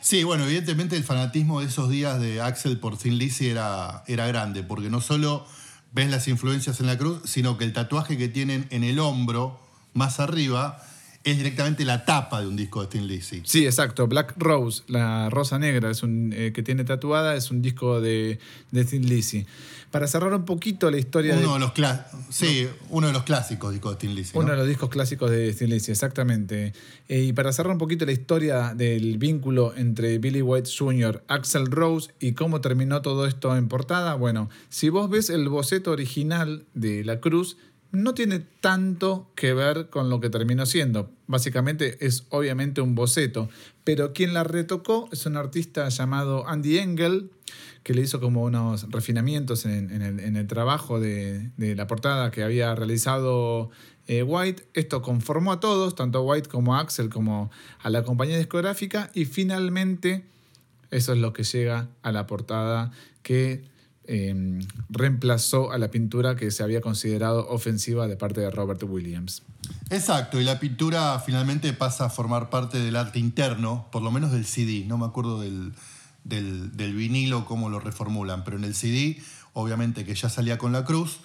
[0.00, 4.26] Sí, bueno, evidentemente el fanatismo de esos días de Axel por Thin Lizzy era, era
[4.26, 5.46] grande, porque no solo
[5.92, 9.60] ves las influencias en la cruz, sino que el tatuaje que tienen en el hombro,
[9.98, 10.80] más arriba,
[11.24, 13.42] es directamente la tapa de un disco de Thin Lizzy.
[13.44, 14.06] Sí, exacto.
[14.06, 18.38] Black Rose, la rosa negra, es un, eh, que tiene tatuada, es un disco de,
[18.70, 19.46] de Thin Lizzy.
[19.90, 21.60] Para cerrar un poquito la historia uno de...
[21.60, 21.72] los
[22.28, 24.32] sí, uno de los clásicos discos de Thin Lizzy.
[24.36, 26.74] Uno de los discos clásicos de Thin Lizzy, exactamente.
[27.08, 31.66] Eh, y para cerrar un poquito la historia del vínculo entre Billy White Jr., Axel
[31.66, 36.66] Rose y cómo terminó todo esto en portada, bueno, si vos ves el boceto original
[36.74, 37.56] de La Cruz,
[37.90, 41.10] no tiene tanto que ver con lo que terminó siendo.
[41.26, 43.48] Básicamente es obviamente un boceto,
[43.84, 47.30] pero quien la retocó es un artista llamado Andy Engel,
[47.82, 49.90] que le hizo como unos refinamientos en,
[50.36, 53.70] el, trabajo de, la portada que había realizado
[54.06, 54.68] eh, White.
[54.74, 59.10] Esto conformó a todos, tanto a White como a Axel, como a la compañía discográfica,
[59.14, 60.24] y finalmente
[60.90, 62.90] eso es lo que llega a la portada
[63.22, 63.62] que
[64.10, 69.42] Em, reemplazó a la pintura que se había considerado ofensiva de parte de Robert Williams.
[69.90, 74.32] Exacto, y la pintura finalmente pasa a formar parte del arte interno, por lo menos
[74.32, 75.74] del CD, no me acuerdo del,
[76.24, 79.20] del, vinilo, cómo lo reformulan, pero en el CD,
[79.52, 81.18] obviamente que ya salía con la cruz,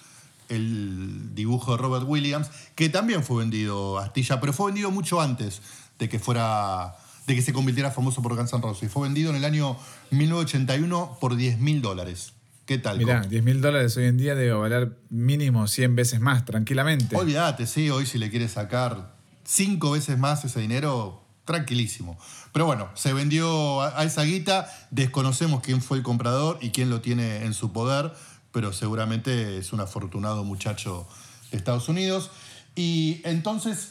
[0.50, 5.22] el dibujo de Robert Williams, que también fue vendido a Astilla, pero fue vendido mucho
[5.22, 5.62] antes
[5.98, 8.92] de que fuera de que se convirtiera famoso por Guns N' Roses.
[8.92, 9.78] Fue vendido en el año
[10.10, 12.34] 1981 por 10 mil dólares.
[12.66, 12.96] ¿Qué tal?
[12.96, 17.14] Mirá, 10 mil dólares hoy en día debe valer mínimo 100 veces más, tranquilamente.
[17.14, 22.18] Olvídate, sí, hoy si le quieres sacar 5 veces más ese dinero, tranquilísimo.
[22.52, 27.02] Pero bueno, se vendió a esa guita, desconocemos quién fue el comprador y quién lo
[27.02, 28.14] tiene en su poder,
[28.50, 31.06] pero seguramente es un afortunado muchacho
[31.50, 32.30] de Estados Unidos.
[32.74, 33.90] Y entonces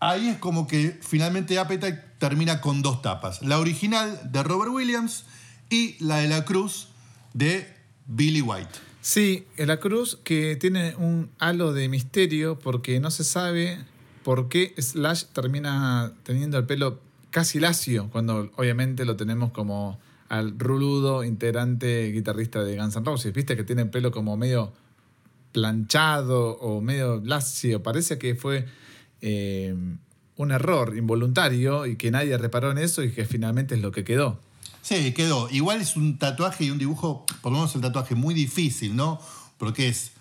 [0.00, 5.24] ahí es como que finalmente Appetite termina con dos tapas, la original de Robert Williams
[5.68, 6.88] y la de la Cruz
[7.34, 7.75] de
[8.06, 8.70] Billy White.
[9.00, 13.78] Sí, la cruz que tiene un halo de misterio porque no se sabe
[14.24, 16.98] por qué Slash termina teniendo el pelo
[17.30, 23.32] casi lacio, cuando obviamente lo tenemos como al ruludo integrante guitarrista de Guns N' Roses.
[23.32, 24.72] Viste que tiene el pelo como medio
[25.52, 27.82] planchado o medio lacio.
[27.82, 28.66] Parece que fue
[29.20, 29.74] eh,
[30.36, 34.04] un error involuntario y que nadie reparó en eso y que finalmente es lo que
[34.04, 34.40] quedó.
[34.86, 35.48] Sí, quedó.
[35.50, 39.18] Igual es un tatuaje y un dibujo, por lo menos el tatuaje muy difícil, ¿no?
[39.58, 40.12] Porque es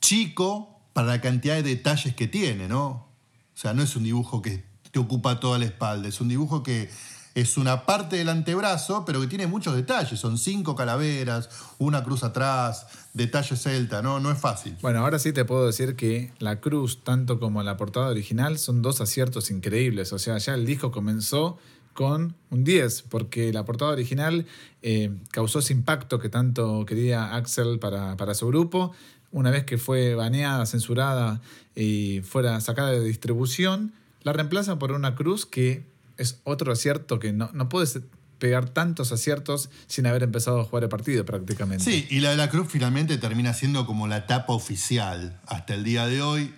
[0.00, 2.88] chico para la cantidad de detalles que tiene, ¿no?
[2.88, 3.06] O
[3.54, 6.90] sea, no es un dibujo que te ocupa toda la espalda, es un dibujo que
[7.36, 10.18] es una parte del antebrazo, pero que tiene muchos detalles.
[10.18, 14.18] Son cinco calaveras, una cruz atrás, detalles celta, ¿no?
[14.18, 14.76] No es fácil.
[14.82, 18.82] Bueno, ahora sí te puedo decir que la cruz, tanto como la portada original, son
[18.82, 20.12] dos aciertos increíbles.
[20.12, 21.58] O sea, ya el disco comenzó
[21.94, 24.46] con un 10, porque la portada original
[24.82, 28.92] eh, causó ese impacto que tanto quería Axel para, para, su grupo.
[29.30, 31.40] Una vez que fue baneada, censurada
[31.74, 35.84] y fuera sacada de distribución, la reemplazan por una cruz que
[36.18, 38.00] es otro acierto que no, no puedes
[38.38, 41.84] pegar tantos aciertos sin haber empezado a jugar el partido prácticamente.
[41.84, 45.84] Sí, y la de la cruz finalmente termina siendo como la etapa oficial hasta el
[45.84, 46.52] día de hoy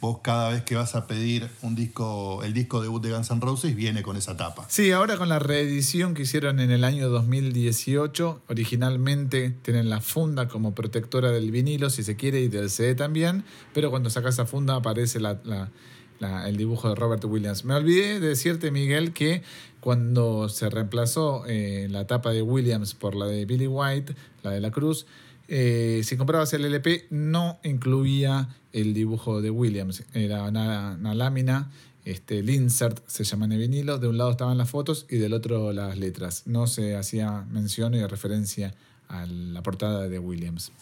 [0.00, 3.40] vos cada vez que vas a pedir un disco, el disco debut de Guns N'
[3.40, 4.66] Roses viene con esa tapa.
[4.68, 10.48] Sí, ahora con la reedición que hicieron en el año 2018, originalmente tienen la funda
[10.48, 14.46] como protectora del vinilo, si se quiere, y del CD también, pero cuando sacas esa
[14.46, 17.64] funda aparece el dibujo de Robert Williams.
[17.64, 19.42] Me olvidé de decirte, Miguel, que
[19.80, 24.60] cuando se reemplazó eh, la tapa de Williams por la de Billy White, la de
[24.60, 25.06] la cruz,
[25.48, 31.70] eh, si comprabas el LP no incluía el dibujo de Williams, era una, lámina,
[32.04, 35.32] este, el insert se llama en vinilo, de un lado estaban las fotos y del
[35.32, 36.42] otro las letras.
[36.46, 38.74] No se hacía mención y referencia
[39.08, 40.72] a la portada de Williams.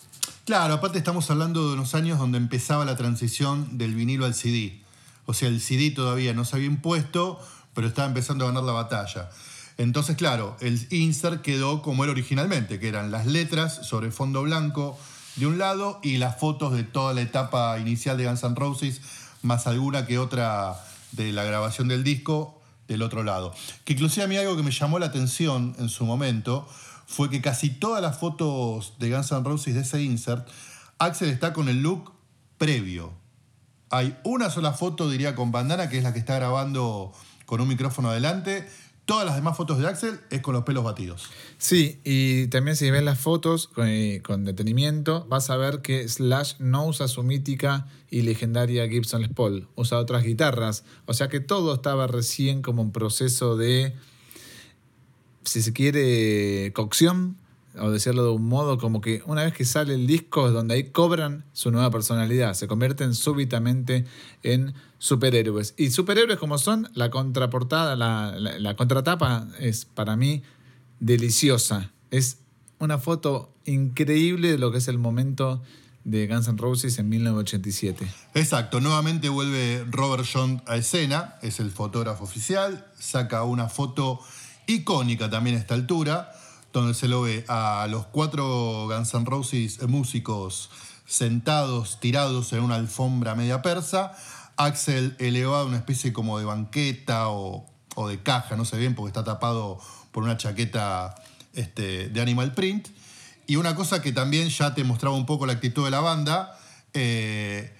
[0.44, 4.80] Claro, aparte estamos hablando de unos años donde empezaba la transición del vinilo al CD.
[5.26, 7.38] O sea, el CD todavía no se había impuesto,
[7.74, 9.30] pero estaba empezando a ganar la batalla.
[9.76, 14.98] Entonces, claro, el insert quedó como era originalmente, que eran las letras sobre fondo blanco
[15.36, 19.00] de un lado y las fotos de toda la etapa inicial de Guns N' Roses,
[19.42, 20.76] más alguna que otra
[21.12, 23.52] de la grabación del disco del otro lado.
[23.84, 26.68] Que inclusive a mí algo que me llamó la atención en su momento
[27.06, 30.48] fue que casi todas las fotos de Guns N' Roses de ese insert,
[30.98, 32.12] Axel está con el look
[32.58, 33.12] previo.
[33.90, 37.12] Hay una sola foto, diría, con bandana, que es la que está grabando
[37.46, 38.68] con un micrófono adelante,
[39.04, 41.28] Todas las demás fotos de Axel es con los pelos batidos.
[41.58, 46.54] Sí, y también si ves las fotos eh, con, detenimiento, vas a ver que Slash
[46.58, 50.84] no usa su mítica y legendaria Gibson Les Paul, usa otras guitarras.
[51.04, 53.94] O sea que todo estaba recién como un proceso de,
[55.44, 57.36] si se quiere, cocción
[57.78, 60.74] o decirlo de un modo, como que una vez que sale el disco es donde
[60.74, 64.04] ahí cobran su nueva personalidad, se convierten súbitamente
[64.42, 65.74] en superhéroes.
[65.76, 70.42] Y superhéroes como son, la contraportada, la, la, contratapa es para mí
[71.00, 71.90] deliciosa.
[72.10, 72.38] Es
[72.78, 75.62] una foto increíble de lo que es el momento
[76.04, 78.06] de Guns N' Roses en 1987.
[78.34, 84.20] Exacto, nuevamente vuelve Robert John a escena, es el fotógrafo oficial, saca una foto
[84.66, 86.32] icónica también a esta altura
[86.74, 90.70] donde se lo ve a los cuatro Guns N' Roses músicos
[91.06, 94.12] sentados, tirados en una alfombra media persa,
[94.56, 97.64] Axel elevado a una especie como de banqueta o,
[98.08, 99.78] de caja, no sé bien, porque está tapado
[100.10, 101.14] por una chaqueta
[101.52, 102.88] este, de Animal Print.
[103.46, 106.58] Y una cosa que también ya te mostraba un poco la actitud de la banda,
[106.92, 107.72] eh,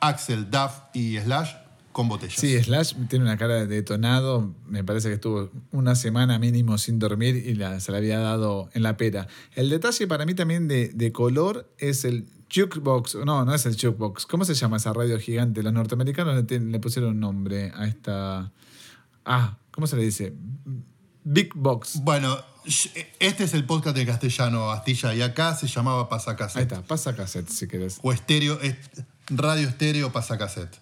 [0.00, 1.54] Axel, Duff y Slash
[1.92, 2.34] con botellas.
[2.38, 4.54] Sí, Slash tiene una cara de detonado.
[4.66, 8.70] Me parece que estuvo una semana mínimo sin dormir y la, se la había dado
[8.74, 9.28] en la pera.
[9.54, 13.16] El detalle para mí también de, de color es el jukebox.
[13.24, 14.26] No, no es el jukebox.
[14.26, 15.62] ¿Cómo se llama esa radio gigante?
[15.62, 18.52] Los norteamericanos le, pusieron un nombre a esta.
[19.24, 20.34] Ah, ¿cómo se le dice?
[21.24, 22.00] Big Box.
[22.02, 22.36] Bueno,
[23.20, 26.62] este es el podcast de castellano Astilla y acá se llamaba Ahí Pasacassette.
[26.72, 27.98] está, pasa cassette si querés.
[28.02, 28.76] O estéreo, es-
[29.28, 30.81] radio estéreo Pasacassette.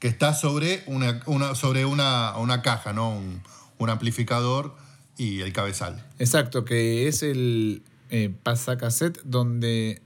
[0.00, 3.10] Que está sobre una, una- sobre una, una caja, ¿no?
[3.16, 3.42] Un,
[3.78, 4.74] un amplificador
[5.16, 6.04] y el cabezal.
[6.18, 10.00] Exacto, que es el eh, pasacassette donde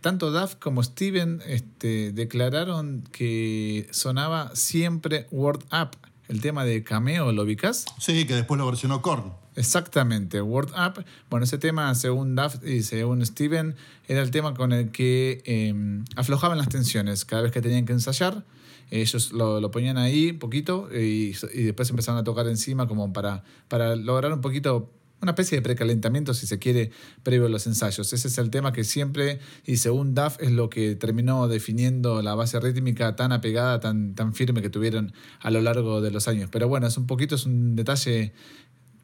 [0.00, 5.96] tanto Duff como Steven este, declararon que sonaba siempre Word Up.
[6.28, 7.86] El tema de Cameo, ¿lo ubicás?
[7.98, 9.32] Sí, que después lo versionó Korn.
[9.56, 11.04] Exactamente, Word Up.
[11.30, 13.74] Bueno, ese tema, según Duff y según Steven,
[14.08, 15.74] era el tema con el que eh,
[16.16, 18.44] aflojaban las tensiones cada vez que tenían que ensayar.
[18.90, 23.44] Ellos lo, ponían ahí un poquito y, y después empezaron a tocar encima como para,
[23.68, 26.90] para lograr un poquito, una especie de precalentamiento, si se quiere,
[27.22, 28.12] previo a los ensayos.
[28.12, 32.34] Ese es el tema que siempre, y según Duff, es lo que terminó definiendo la
[32.34, 36.48] base rítmica tan apegada, tan, tan firme que tuvieron a lo largo de los años.
[36.52, 38.32] Pero bueno, es un poquito, es un detalle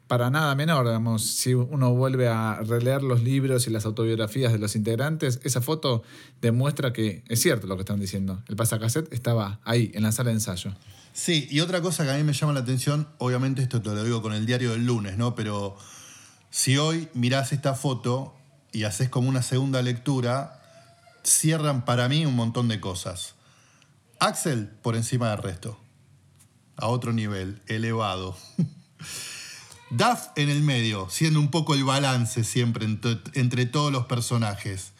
[0.07, 4.59] para nada menor, digamos, si uno vuelve a releer los libros y las autobiografías de
[4.59, 6.03] los integrantes, esa foto
[6.41, 8.43] demuestra que es cierto lo que están diciendo.
[8.47, 10.73] El pasacassette estaba ahí, en la sala de ensayo.
[11.13, 14.03] Sí, y otra cosa que a mí me llama la atención, obviamente esto te lo
[14.03, 15.33] digo con el diario del lunes, ¿no?
[15.33, 15.77] Pero
[16.51, 18.35] si hoy mirás esta foto
[18.71, 20.61] y haces como una segunda lectura,
[21.23, 23.35] cierran para mí un montón de cosas.
[24.19, 25.79] Axel por encima del resto,
[26.75, 28.37] a otro nivel, elevado.
[29.91, 34.93] Duff en el medio, siendo un poco el balance siempre entre, todos los personajes.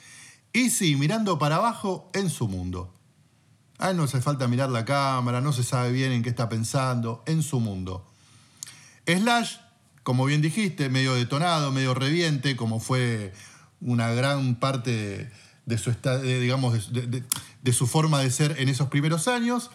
[0.53, 2.93] Easy mirando para abajo en su mundo.
[3.77, 6.47] A él no hace falta mirar la cámara, no se sabe bien en qué está
[6.49, 8.09] pensando, en su mundo.
[9.05, 9.57] Slash,
[10.03, 13.33] como bien dijiste, medio detonado, medio reviente, como fue
[13.81, 15.31] una gran parte
[15.65, 19.71] de su, de, digamos, de su forma de ser en esos primeros años.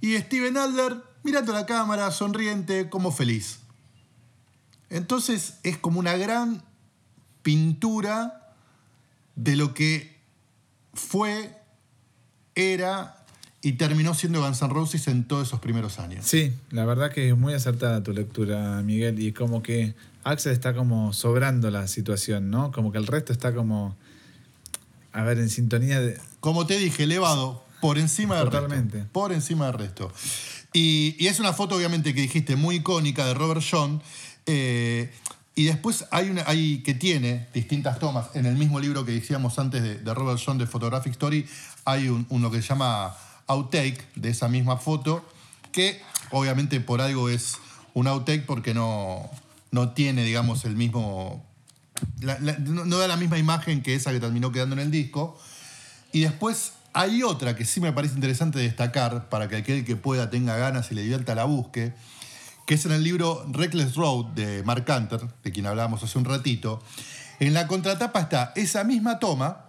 [0.00, 3.60] Y Steven Adler mirando la cámara, sonriente, como feliz.
[4.90, 6.62] Entonces es como una gran
[7.42, 8.54] pintura
[9.34, 10.16] de lo que
[10.94, 11.56] fue,
[12.54, 13.24] era
[13.62, 16.24] y terminó siendo Guns N' Roses en todos esos primeros años.
[16.26, 19.94] Sí, la verdad que es muy acertada tu lectura, Miguel, y como que
[20.24, 22.70] Axel está como sobrando la situación, ¿no?
[22.70, 23.96] Como que el resto está como,
[25.12, 26.20] a ver, en sintonía de...
[26.40, 28.98] Como te dije, elevado por encima del Totalmente.
[28.98, 29.12] resto.
[29.12, 30.12] Por encima del resto.
[30.72, 34.00] Y, y es una foto, obviamente, que dijiste, muy icónica de Robert John.
[34.46, 35.12] Eh,
[35.54, 38.26] y después hay una hay, que tiene distintas tomas.
[38.34, 41.46] En el mismo libro que decíamos antes de, de Robert John de Photographic Story,
[41.84, 45.24] hay un- uno que se llama outtake de esa misma foto,
[45.72, 47.56] que obviamente por algo es
[47.94, 49.30] un outtake porque no,
[49.70, 51.42] no tiene, digamos, el mismo.
[52.20, 55.38] no da la misma imagen que esa que terminó quedando en el disco.
[56.12, 60.28] Y después hay otra que sí me parece interesante destacar para que aquel que pueda
[60.30, 61.92] tenga ganas y le divierta la busque,
[62.66, 66.24] que es en el libro Reckless Road de Mark Hunter, de quien hablábamos hace un
[66.24, 66.82] ratito.
[67.38, 69.66] En la contratapa está esa misma toma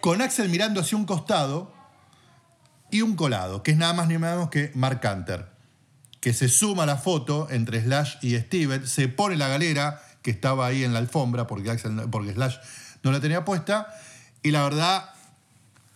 [0.00, 1.72] con Axel mirando hacia un costado
[2.90, 5.48] y un colado, que es nada más ni menos que Mark Hunter,
[6.20, 10.30] que se suma a la foto entre Slash y Steven, se pone la galera que
[10.30, 12.56] estaba ahí en la alfombra porque, Axel, porque Slash
[13.02, 13.88] no la tenía puesta,
[14.42, 15.10] y la verdad,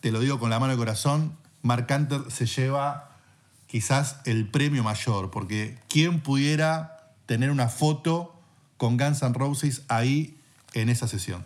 [0.00, 3.11] te lo digo con la mano de corazón, Mark Hunter se lleva
[3.72, 8.38] quizás el premio mayor, porque ¿quién pudiera tener una foto
[8.76, 10.36] con Guns N' Roses ahí
[10.74, 11.42] en esa sesión?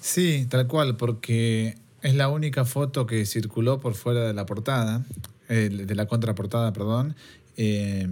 [0.00, 5.04] Sí, tal cual, porque es la única foto que circuló por fuera de la portada,
[5.48, 7.16] de la contraportada, perdón,
[7.56, 8.06] eh,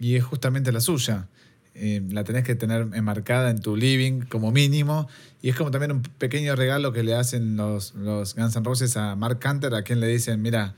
[0.00, 1.28] y es justamente la suya.
[1.74, 5.06] Eh, la tenés que tener enmarcada en tu living como mínimo,
[5.42, 8.96] y es como también un pequeño regalo que le hacen los, los Guns N' Roses
[8.96, 10.74] a Mark Hunter, a quien le dicen, mira,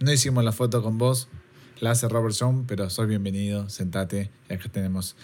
[0.00, 1.28] no hicimos la foto con vos,
[1.78, 5.14] la hace Robert John, pero sos bienvenido, sentate, y acá tenemos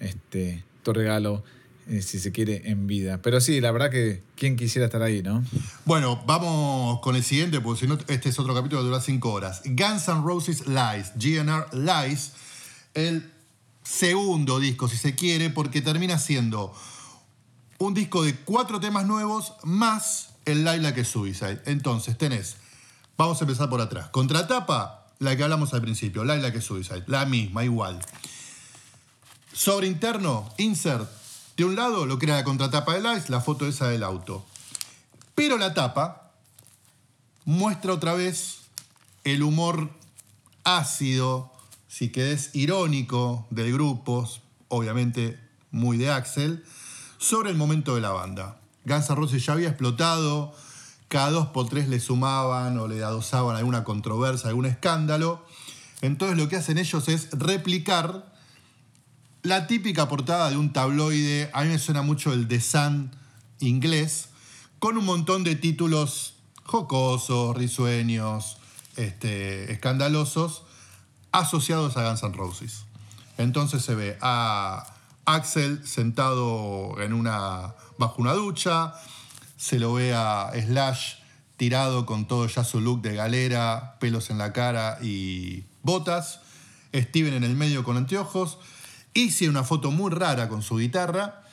[0.00, 1.44] este, tu regalo
[1.86, 3.20] eh, si se quiere, en vida.
[3.20, 5.44] Pero sí, la verdad que quién quisiera estar ahí, ¿no?
[5.84, 9.32] Bueno, vamos con el siguiente, porque si no, este es otro capítulo que dura cinco
[9.32, 9.62] horas.
[9.64, 12.32] Guns N' Roses Lies, GNR Lies,
[12.94, 13.30] el
[13.82, 16.72] segundo disco, si se quiere, porque termina siendo
[17.78, 21.60] un disco de cuatro temas nuevos más el Laila que Suicide.
[21.66, 22.56] Entonces, tenés,
[23.16, 24.08] vamos a empezar por atrás.
[24.10, 28.00] Contratapa, la que hablamos al principio, Laila que Suicide, la misma, igual.
[29.52, 31.08] Sobre interno, insert,
[31.56, 34.44] De un lado, lo que era la contratapa del Ice, la foto esa del auto.
[35.36, 36.32] Pero la tapa
[37.44, 38.58] muestra otra vez
[39.22, 39.90] el humor
[40.64, 41.52] ácido,
[41.86, 44.28] si querés, irónico del grupo,
[44.68, 45.38] obviamente
[45.70, 46.64] muy de Axel,
[47.18, 48.58] sobre el momento de la banda.
[48.84, 50.54] Guns N' Roses ya había explotado,
[51.14, 55.46] cada dos por tres le sumaban o le adosaban alguna controversia, algún escándalo.
[56.00, 58.34] Entonces lo que hacen ellos es replicar
[59.44, 63.12] la típica portada de un tabloide, a mí me suena mucho el The Sun
[63.60, 64.30] inglés,
[64.80, 66.34] con un montón de títulos
[66.64, 68.56] jocosos, risueños,
[68.96, 70.64] este, escandalosos,
[71.30, 72.86] asociados a Guns N' Roses.
[73.38, 74.84] Entonces se ve a
[75.26, 78.94] Axel sentado en una, bajo una ducha,
[79.56, 81.14] se lo ve a Slash
[81.56, 86.40] tirado con todo ya su look de galera, pelos en la cara y botas,
[86.94, 88.58] Steven en el medio con anteojos,
[89.16, 91.44] Hice una foto muy rara con su guitarra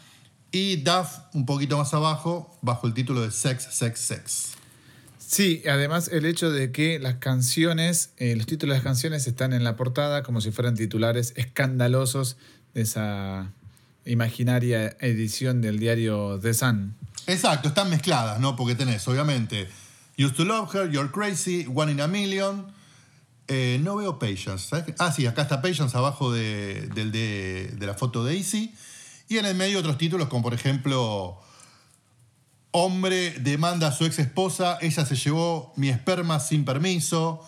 [0.52, 4.54] y Duff un poquito más abajo bajo el título de Sex, Sex, Sex.
[5.20, 9.54] Sí, además el hecho de que las canciones, eh, los títulos de las canciones están
[9.54, 12.38] en la portada como si fueran titulares escandalosos
[12.74, 13.52] de esa
[14.06, 16.96] imaginaria edición del diario The Sun.
[17.32, 18.58] Exacto, están mezcladas, ¿no?
[18.58, 19.70] Porque tenés, obviamente,
[20.18, 22.74] Used to Love Her, You're Crazy, One in a Million.
[23.48, 24.76] Eh, no veo Patience.
[25.00, 28.76] Ah, sí, acá está Patience abajo de, de, la foto de Easy.
[29.30, 31.42] Y en el medio otros títulos, como por ejemplo,
[32.72, 37.46] Hombre demanda a su ex esposa, ella se llevó mi esperma sin permiso.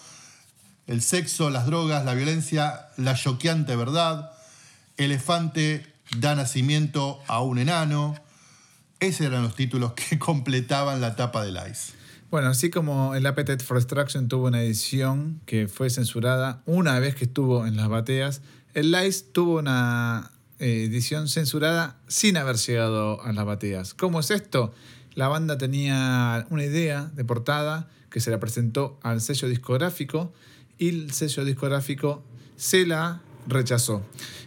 [0.87, 4.31] El sexo, las drogas, la violencia, la choqueante verdad.
[4.95, 8.15] Elefante da nacimiento a un enano.
[9.03, 11.91] Esos eran los títulos que completaban la tapa del Ice.
[12.31, 17.13] Bueno, así como el Appetite for Destruction tuvo una edición que fue censurada una vez
[17.13, 18.41] que estuvo en las bateas,
[18.73, 23.93] el Lice tuvo una eh, edición censurada sin haber llegado a las bateas.
[23.93, 24.73] ¿Cómo es esto?
[25.15, 30.31] La banda tenía una idea de portada que se la presentó al sello discográfico
[30.77, 32.23] y el sello discográfico
[32.55, 34.03] se la rechazó.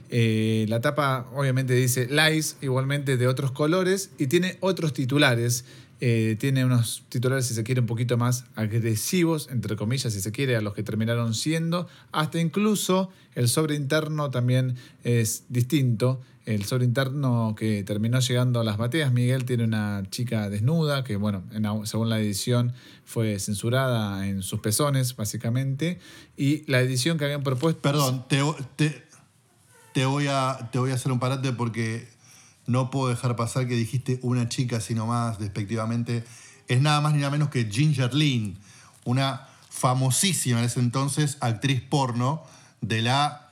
[0.08, 5.64] Eh, la tapa obviamente dice Lice, igualmente de otros colores, y tiene otros titulares.
[6.00, 10.30] Eh, tiene unos titulares, si se quiere, un poquito más agresivos, entre comillas, si se
[10.30, 11.88] quiere, a los que terminaron siendo.
[12.12, 16.20] Hasta incluso el sobre interno también es distinto.
[16.46, 21.16] El sobre interno que terminó llegando a las bateas, Miguel tiene una chica desnuda, que
[21.16, 21.42] bueno,
[21.84, 22.72] según la edición
[23.04, 25.98] fue censurada en sus pezones, básicamente.
[26.36, 27.82] Y la edición que habían propuesto...
[27.82, 28.38] Perdón, te,
[29.92, 32.06] te, voy, a, te voy a hacer un parate porque
[32.66, 36.22] no puedo dejar pasar que dijiste una chica, sino más despectivamente.
[36.68, 38.56] Es nada más ni nada menos que Ginger Lynn,
[39.04, 42.44] una famosísima en ese entonces actriz porno
[42.82, 43.45] de la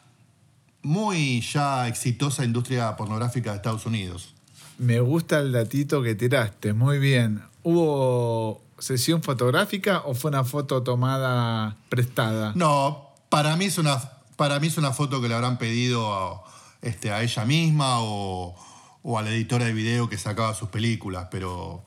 [0.84, 4.34] muy ya exitosa industria pornográfica de Estados Unidos.
[4.78, 7.42] Me gusta el datito que tiraste, muy bien.
[7.62, 12.52] ¿Hubo sesión fotográfica o fue una foto tomada prestada?
[12.54, 13.98] No, para mí es una,
[14.36, 16.44] para mí es una foto que le habrán pedido a,
[16.82, 18.54] este, a ella misma o,
[19.02, 21.86] o a la editora de video que sacaba sus películas, pero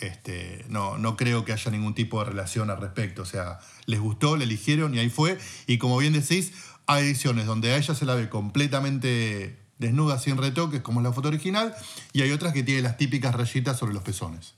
[0.00, 3.22] este, no, no creo que haya ningún tipo de relación al respecto.
[3.22, 5.38] O sea, les gustó, le eligieron y ahí fue.
[5.66, 6.52] Y como bien decís,
[6.90, 11.12] hay ediciones donde a ella se la ve completamente desnuda, sin retoques, como es la
[11.12, 11.74] foto original,
[12.12, 14.54] y hay otras que tienen las típicas rayitas sobre los pezones.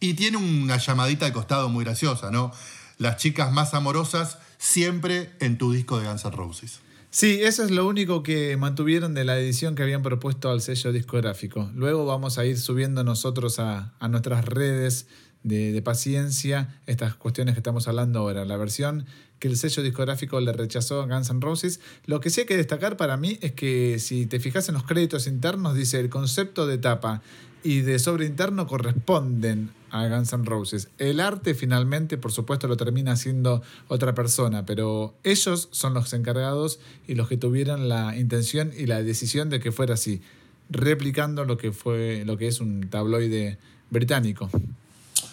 [0.00, 2.52] Y tiene una llamadita de costado muy graciosa, ¿no?
[2.98, 6.80] Las chicas más amorosas siempre en tu disco de Guns N' Roses.
[7.10, 10.92] Sí, eso es lo único que mantuvieron de la edición que habían propuesto al sello
[10.92, 11.70] discográfico.
[11.74, 15.06] Luego vamos a ir subiendo nosotros a, nuestras redes
[15.42, 18.44] de, paciencia estas cuestiones que estamos hablando ahora.
[18.44, 19.06] La versión
[19.42, 21.80] que el sello discográfico le rechazó a Guns N' Roses.
[22.06, 24.84] Lo que sí hay que destacar para mí es que si te fijas en los
[24.84, 27.22] créditos internos, dice el concepto de tapa
[27.64, 30.90] y de sobre interno corresponden a Guns N' Roses.
[30.98, 36.78] El arte finalmente, por supuesto, lo termina haciendo otra persona, pero ellos son los encargados
[37.08, 40.22] y los que tuvieron la intención y la decisión de que fuera así,
[40.70, 43.58] replicando lo que fue, lo que es un tabloide
[43.90, 44.48] británico.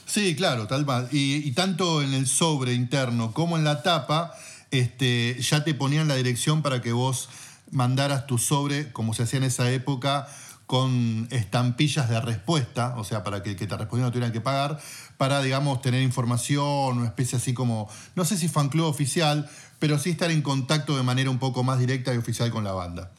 [0.09, 1.09] Sí, claro, tal vez.
[1.11, 4.33] Y, tanto en el sobre interno como en la tapa,
[4.71, 7.29] este, ya te ponían la dirección para que vos
[7.69, 10.27] mandaras tu sobre, como se hacía en esa época,
[10.65, 14.41] con estampillas de respuesta, o sea, para que el que te respondiera no tuviera que
[14.41, 14.79] pagar,
[15.17, 19.47] para, digamos, tener información, una especie así como, no sé si fan club oficial,
[19.77, 22.71] pero sí estar en contacto de manera un poco más directa y oficial con la
[22.71, 23.11] banda.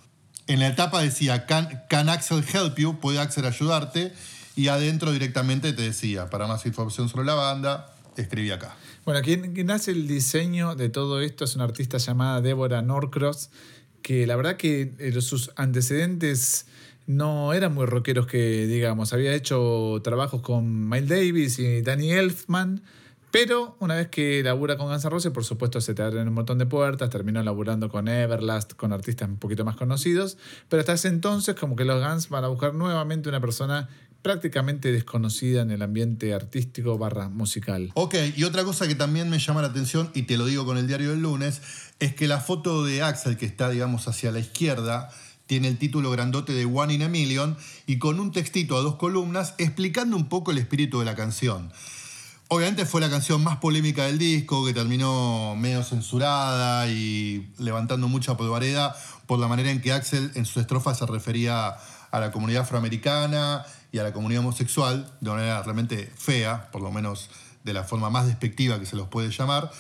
[0.49, 2.99] En la etapa decía, can, Axel help you?
[2.99, 4.13] ¿Puede Axel ayudarte?
[4.57, 8.77] Y adentro directamente te decía, para más información sobre la banda, escribí acá.
[9.05, 13.51] Bueno, quien, quien hace el diseño de todo esto es una artista llamada Débora Norcross,
[14.03, 16.67] que la verdad que eh, sus antecedentes
[17.07, 22.83] no eran muy rockeros que, digamos, había hecho trabajos con Miles Davis y Danny Elfman,
[23.31, 26.35] pero una vez que labura con Guns N' Roses, por supuesto se te abren un
[26.35, 30.37] montón de puertas, terminó laburando con Everlast, con artistas un poquito más conocidos,
[30.69, 33.89] pero hasta ese entonces como que los Guns van a buscar nuevamente una persona
[34.23, 37.91] prácticamente desconocida en el ambiente artístico barra musical.
[37.95, 40.79] Ok, y otra cosa que también me llama la atención, y te lo digo con
[40.79, 41.63] el diario del lunes,
[41.99, 45.11] es que la foto de Axel, que está, digamos, hacia la izquierda,
[45.47, 48.95] tiene el título grandote de One in a Million y con un textito a dos
[48.95, 51.73] columnas explicando un poco el espíritu de la canción.
[52.47, 58.37] Obviamente fue la canción más polémica del disco, que terminó medio censurada y levantando mucha
[58.37, 58.95] polvareda
[59.27, 61.77] por la manera en que Axel en sus estrofas se refería
[62.11, 66.83] a la comunidad afroamericana y a la comunidad homosexual de una manera realmente fea, por
[66.83, 67.31] lo menos
[67.65, 69.71] de la forma más despectiva que se los puede llamar.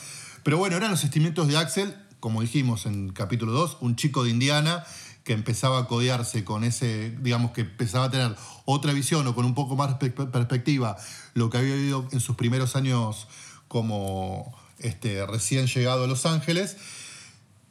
[0.42, 4.30] Pero bueno, eran los sentimientos de Axel, como dijimos en capítulo 2, un chico de
[4.30, 4.84] Indiana
[5.24, 8.34] que empezaba a codearse con ese, digamos que empezaba a tener
[8.64, 10.96] otra visión o con un poco más perspectiva
[11.34, 13.28] lo que había vivido en sus primeros años
[13.68, 16.76] como este, recién llegado a Los Ángeles.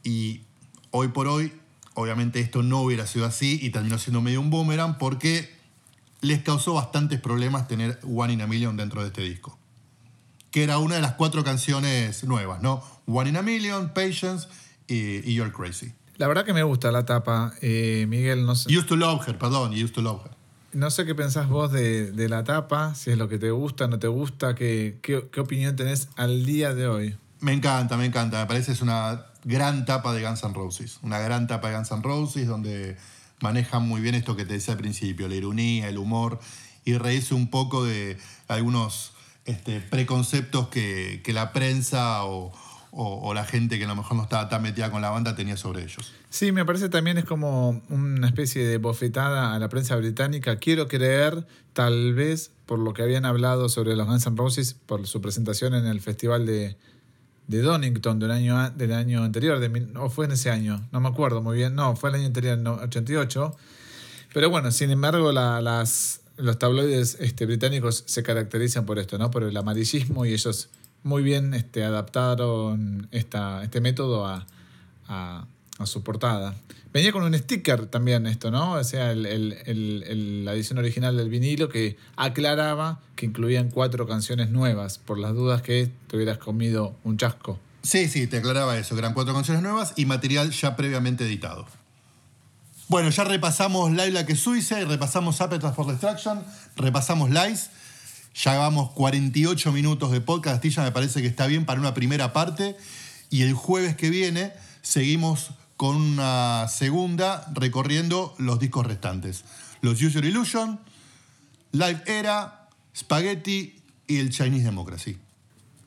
[0.03, 0.43] Y
[0.91, 1.51] hoy por hoy,
[1.95, 5.58] obviamente esto no hubiera sido así y terminó siendo medio un boomerang porque
[6.21, 9.57] les causó bastantes problemas tener One in a Million dentro de este disco.
[10.51, 12.83] Que era una de las cuatro canciones nuevas, ¿no?
[13.05, 14.47] One in a Million, Patience
[14.87, 15.93] y, You're Crazy.
[16.17, 18.45] La verdad que me gusta la tapa, eh, Miguel.
[18.45, 18.75] No sé.
[18.75, 20.39] Used to Love Her, perdón, Used to Love Her.
[20.71, 23.97] No sé qué pensás vos de, la tapa, si es lo que te gusta, no
[23.97, 27.17] te gusta, qué, qué, opinión tenés al día de hoy.
[27.39, 28.39] Me encanta, me encanta.
[28.39, 30.99] Me parece que es una gran tapa de Guns N' Roses.
[31.01, 32.97] Una gran tapa de Guns N' Roses donde
[33.41, 36.39] manejan muy bien esto que te decía al principio, la ironía, el humor
[36.85, 38.17] y reírse un poco de
[38.47, 39.13] algunos
[39.45, 42.51] este, preconceptos que, que la prensa o,
[42.91, 45.57] o, la gente que a lo mejor no estaba tan metida con la banda tenía
[45.57, 46.13] sobre ellos.
[46.29, 50.57] Sí, me parece también es como una especie de bofetada a la prensa británica.
[50.57, 55.05] Quiero creer, tal vez, por lo que habían hablado sobre los Guns N' Roses, por
[55.07, 56.77] su presentación en el festival de,
[57.49, 61.09] de Donington del año, del año anterior, de, o fue en ese año, no me
[61.09, 63.55] acuerdo muy bien, no, fue el año anterior, en 88.
[64.31, 69.31] Pero bueno, sin embargo, las, los tabloides este, británicos se caracterizan por esto, ¿no?
[69.31, 70.69] Por el amarillismo y ellos
[71.01, 74.45] muy bien este, adaptaron esta, este método a,
[75.07, 75.47] a,
[75.85, 76.55] su portada.
[76.91, 78.73] Venía con un sticker también esto, ¿no?
[78.73, 84.97] O sea, el, la edición original del vinilo que aclaraba que incluían cuatro canciones nuevas,
[84.97, 87.59] por las dudas que te hubieras comido un chasco.
[87.83, 91.67] Sí, sí, te aclaraba eso, que eran cuatro canciones nuevas y material ya previamente editado.
[92.89, 96.43] Bueno, ya repasamos Live Like Suicide, repasamos Appetite for Destruction,
[96.75, 97.69] repasamos Lies.
[98.33, 101.93] Ya vamos 48 minutos de podcast y ya me parece que está bien para una
[101.93, 102.75] primera parte.
[103.29, 109.45] Y el jueves que viene seguimos con una segunda recorriendo los discos restantes.
[109.79, 110.77] Los User Illusion,
[111.71, 115.17] Live Era, Spaghetti y el Chinese Democracy.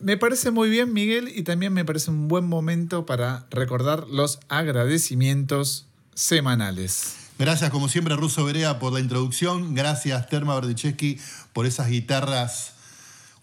[0.01, 4.41] Me parece muy bien, Miguel, y también me parece un buen momento para recordar los
[4.49, 5.85] agradecimientos
[6.15, 7.17] semanales.
[7.39, 9.75] Gracias, como siempre, Russo Berea por la introducción.
[9.75, 11.19] Gracias, Terma Berdichesky,
[11.53, 12.73] por esas guitarras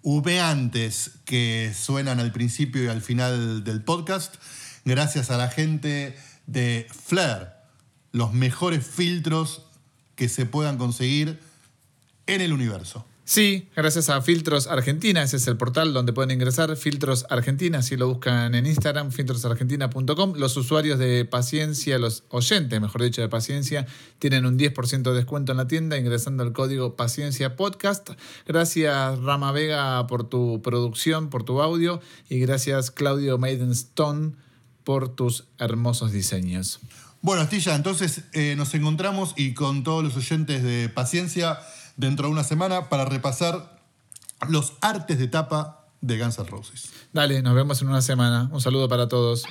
[0.01, 4.33] humeantes que suenan al principio y al final del podcast.
[4.83, 6.17] Gracias a la gente
[6.51, 7.49] de Flair,
[8.11, 9.65] los mejores filtros
[10.15, 11.39] que se puedan conseguir
[12.25, 13.05] en el universo.
[13.23, 17.95] Sí, gracias a Filtros Argentina, ese es el portal donde pueden ingresar, Filtros Argentina, si
[17.95, 20.33] lo buscan en Instagram, filtrosargentina.com.
[20.35, 23.85] Los usuarios de Paciencia, los oyentes, mejor dicho, de Paciencia,
[24.17, 28.09] tienen un 10% de descuento en la tienda ingresando el código Paciencia Podcast.
[28.47, 34.33] Gracias Rama Vega por tu producción, por tu audio y gracias Claudio Maidenstone
[34.83, 36.79] por tus hermosos diseños.
[37.21, 41.59] Bueno, Astilla, entonces eh, nos encontramos y con todos los oyentes de Paciencia
[41.97, 43.77] dentro de una semana para repasar
[44.47, 46.89] los artes de tapa de Guns N' Roses.
[47.11, 48.49] Dale, nos vemos en una semana.
[48.53, 49.43] Un saludo para todos.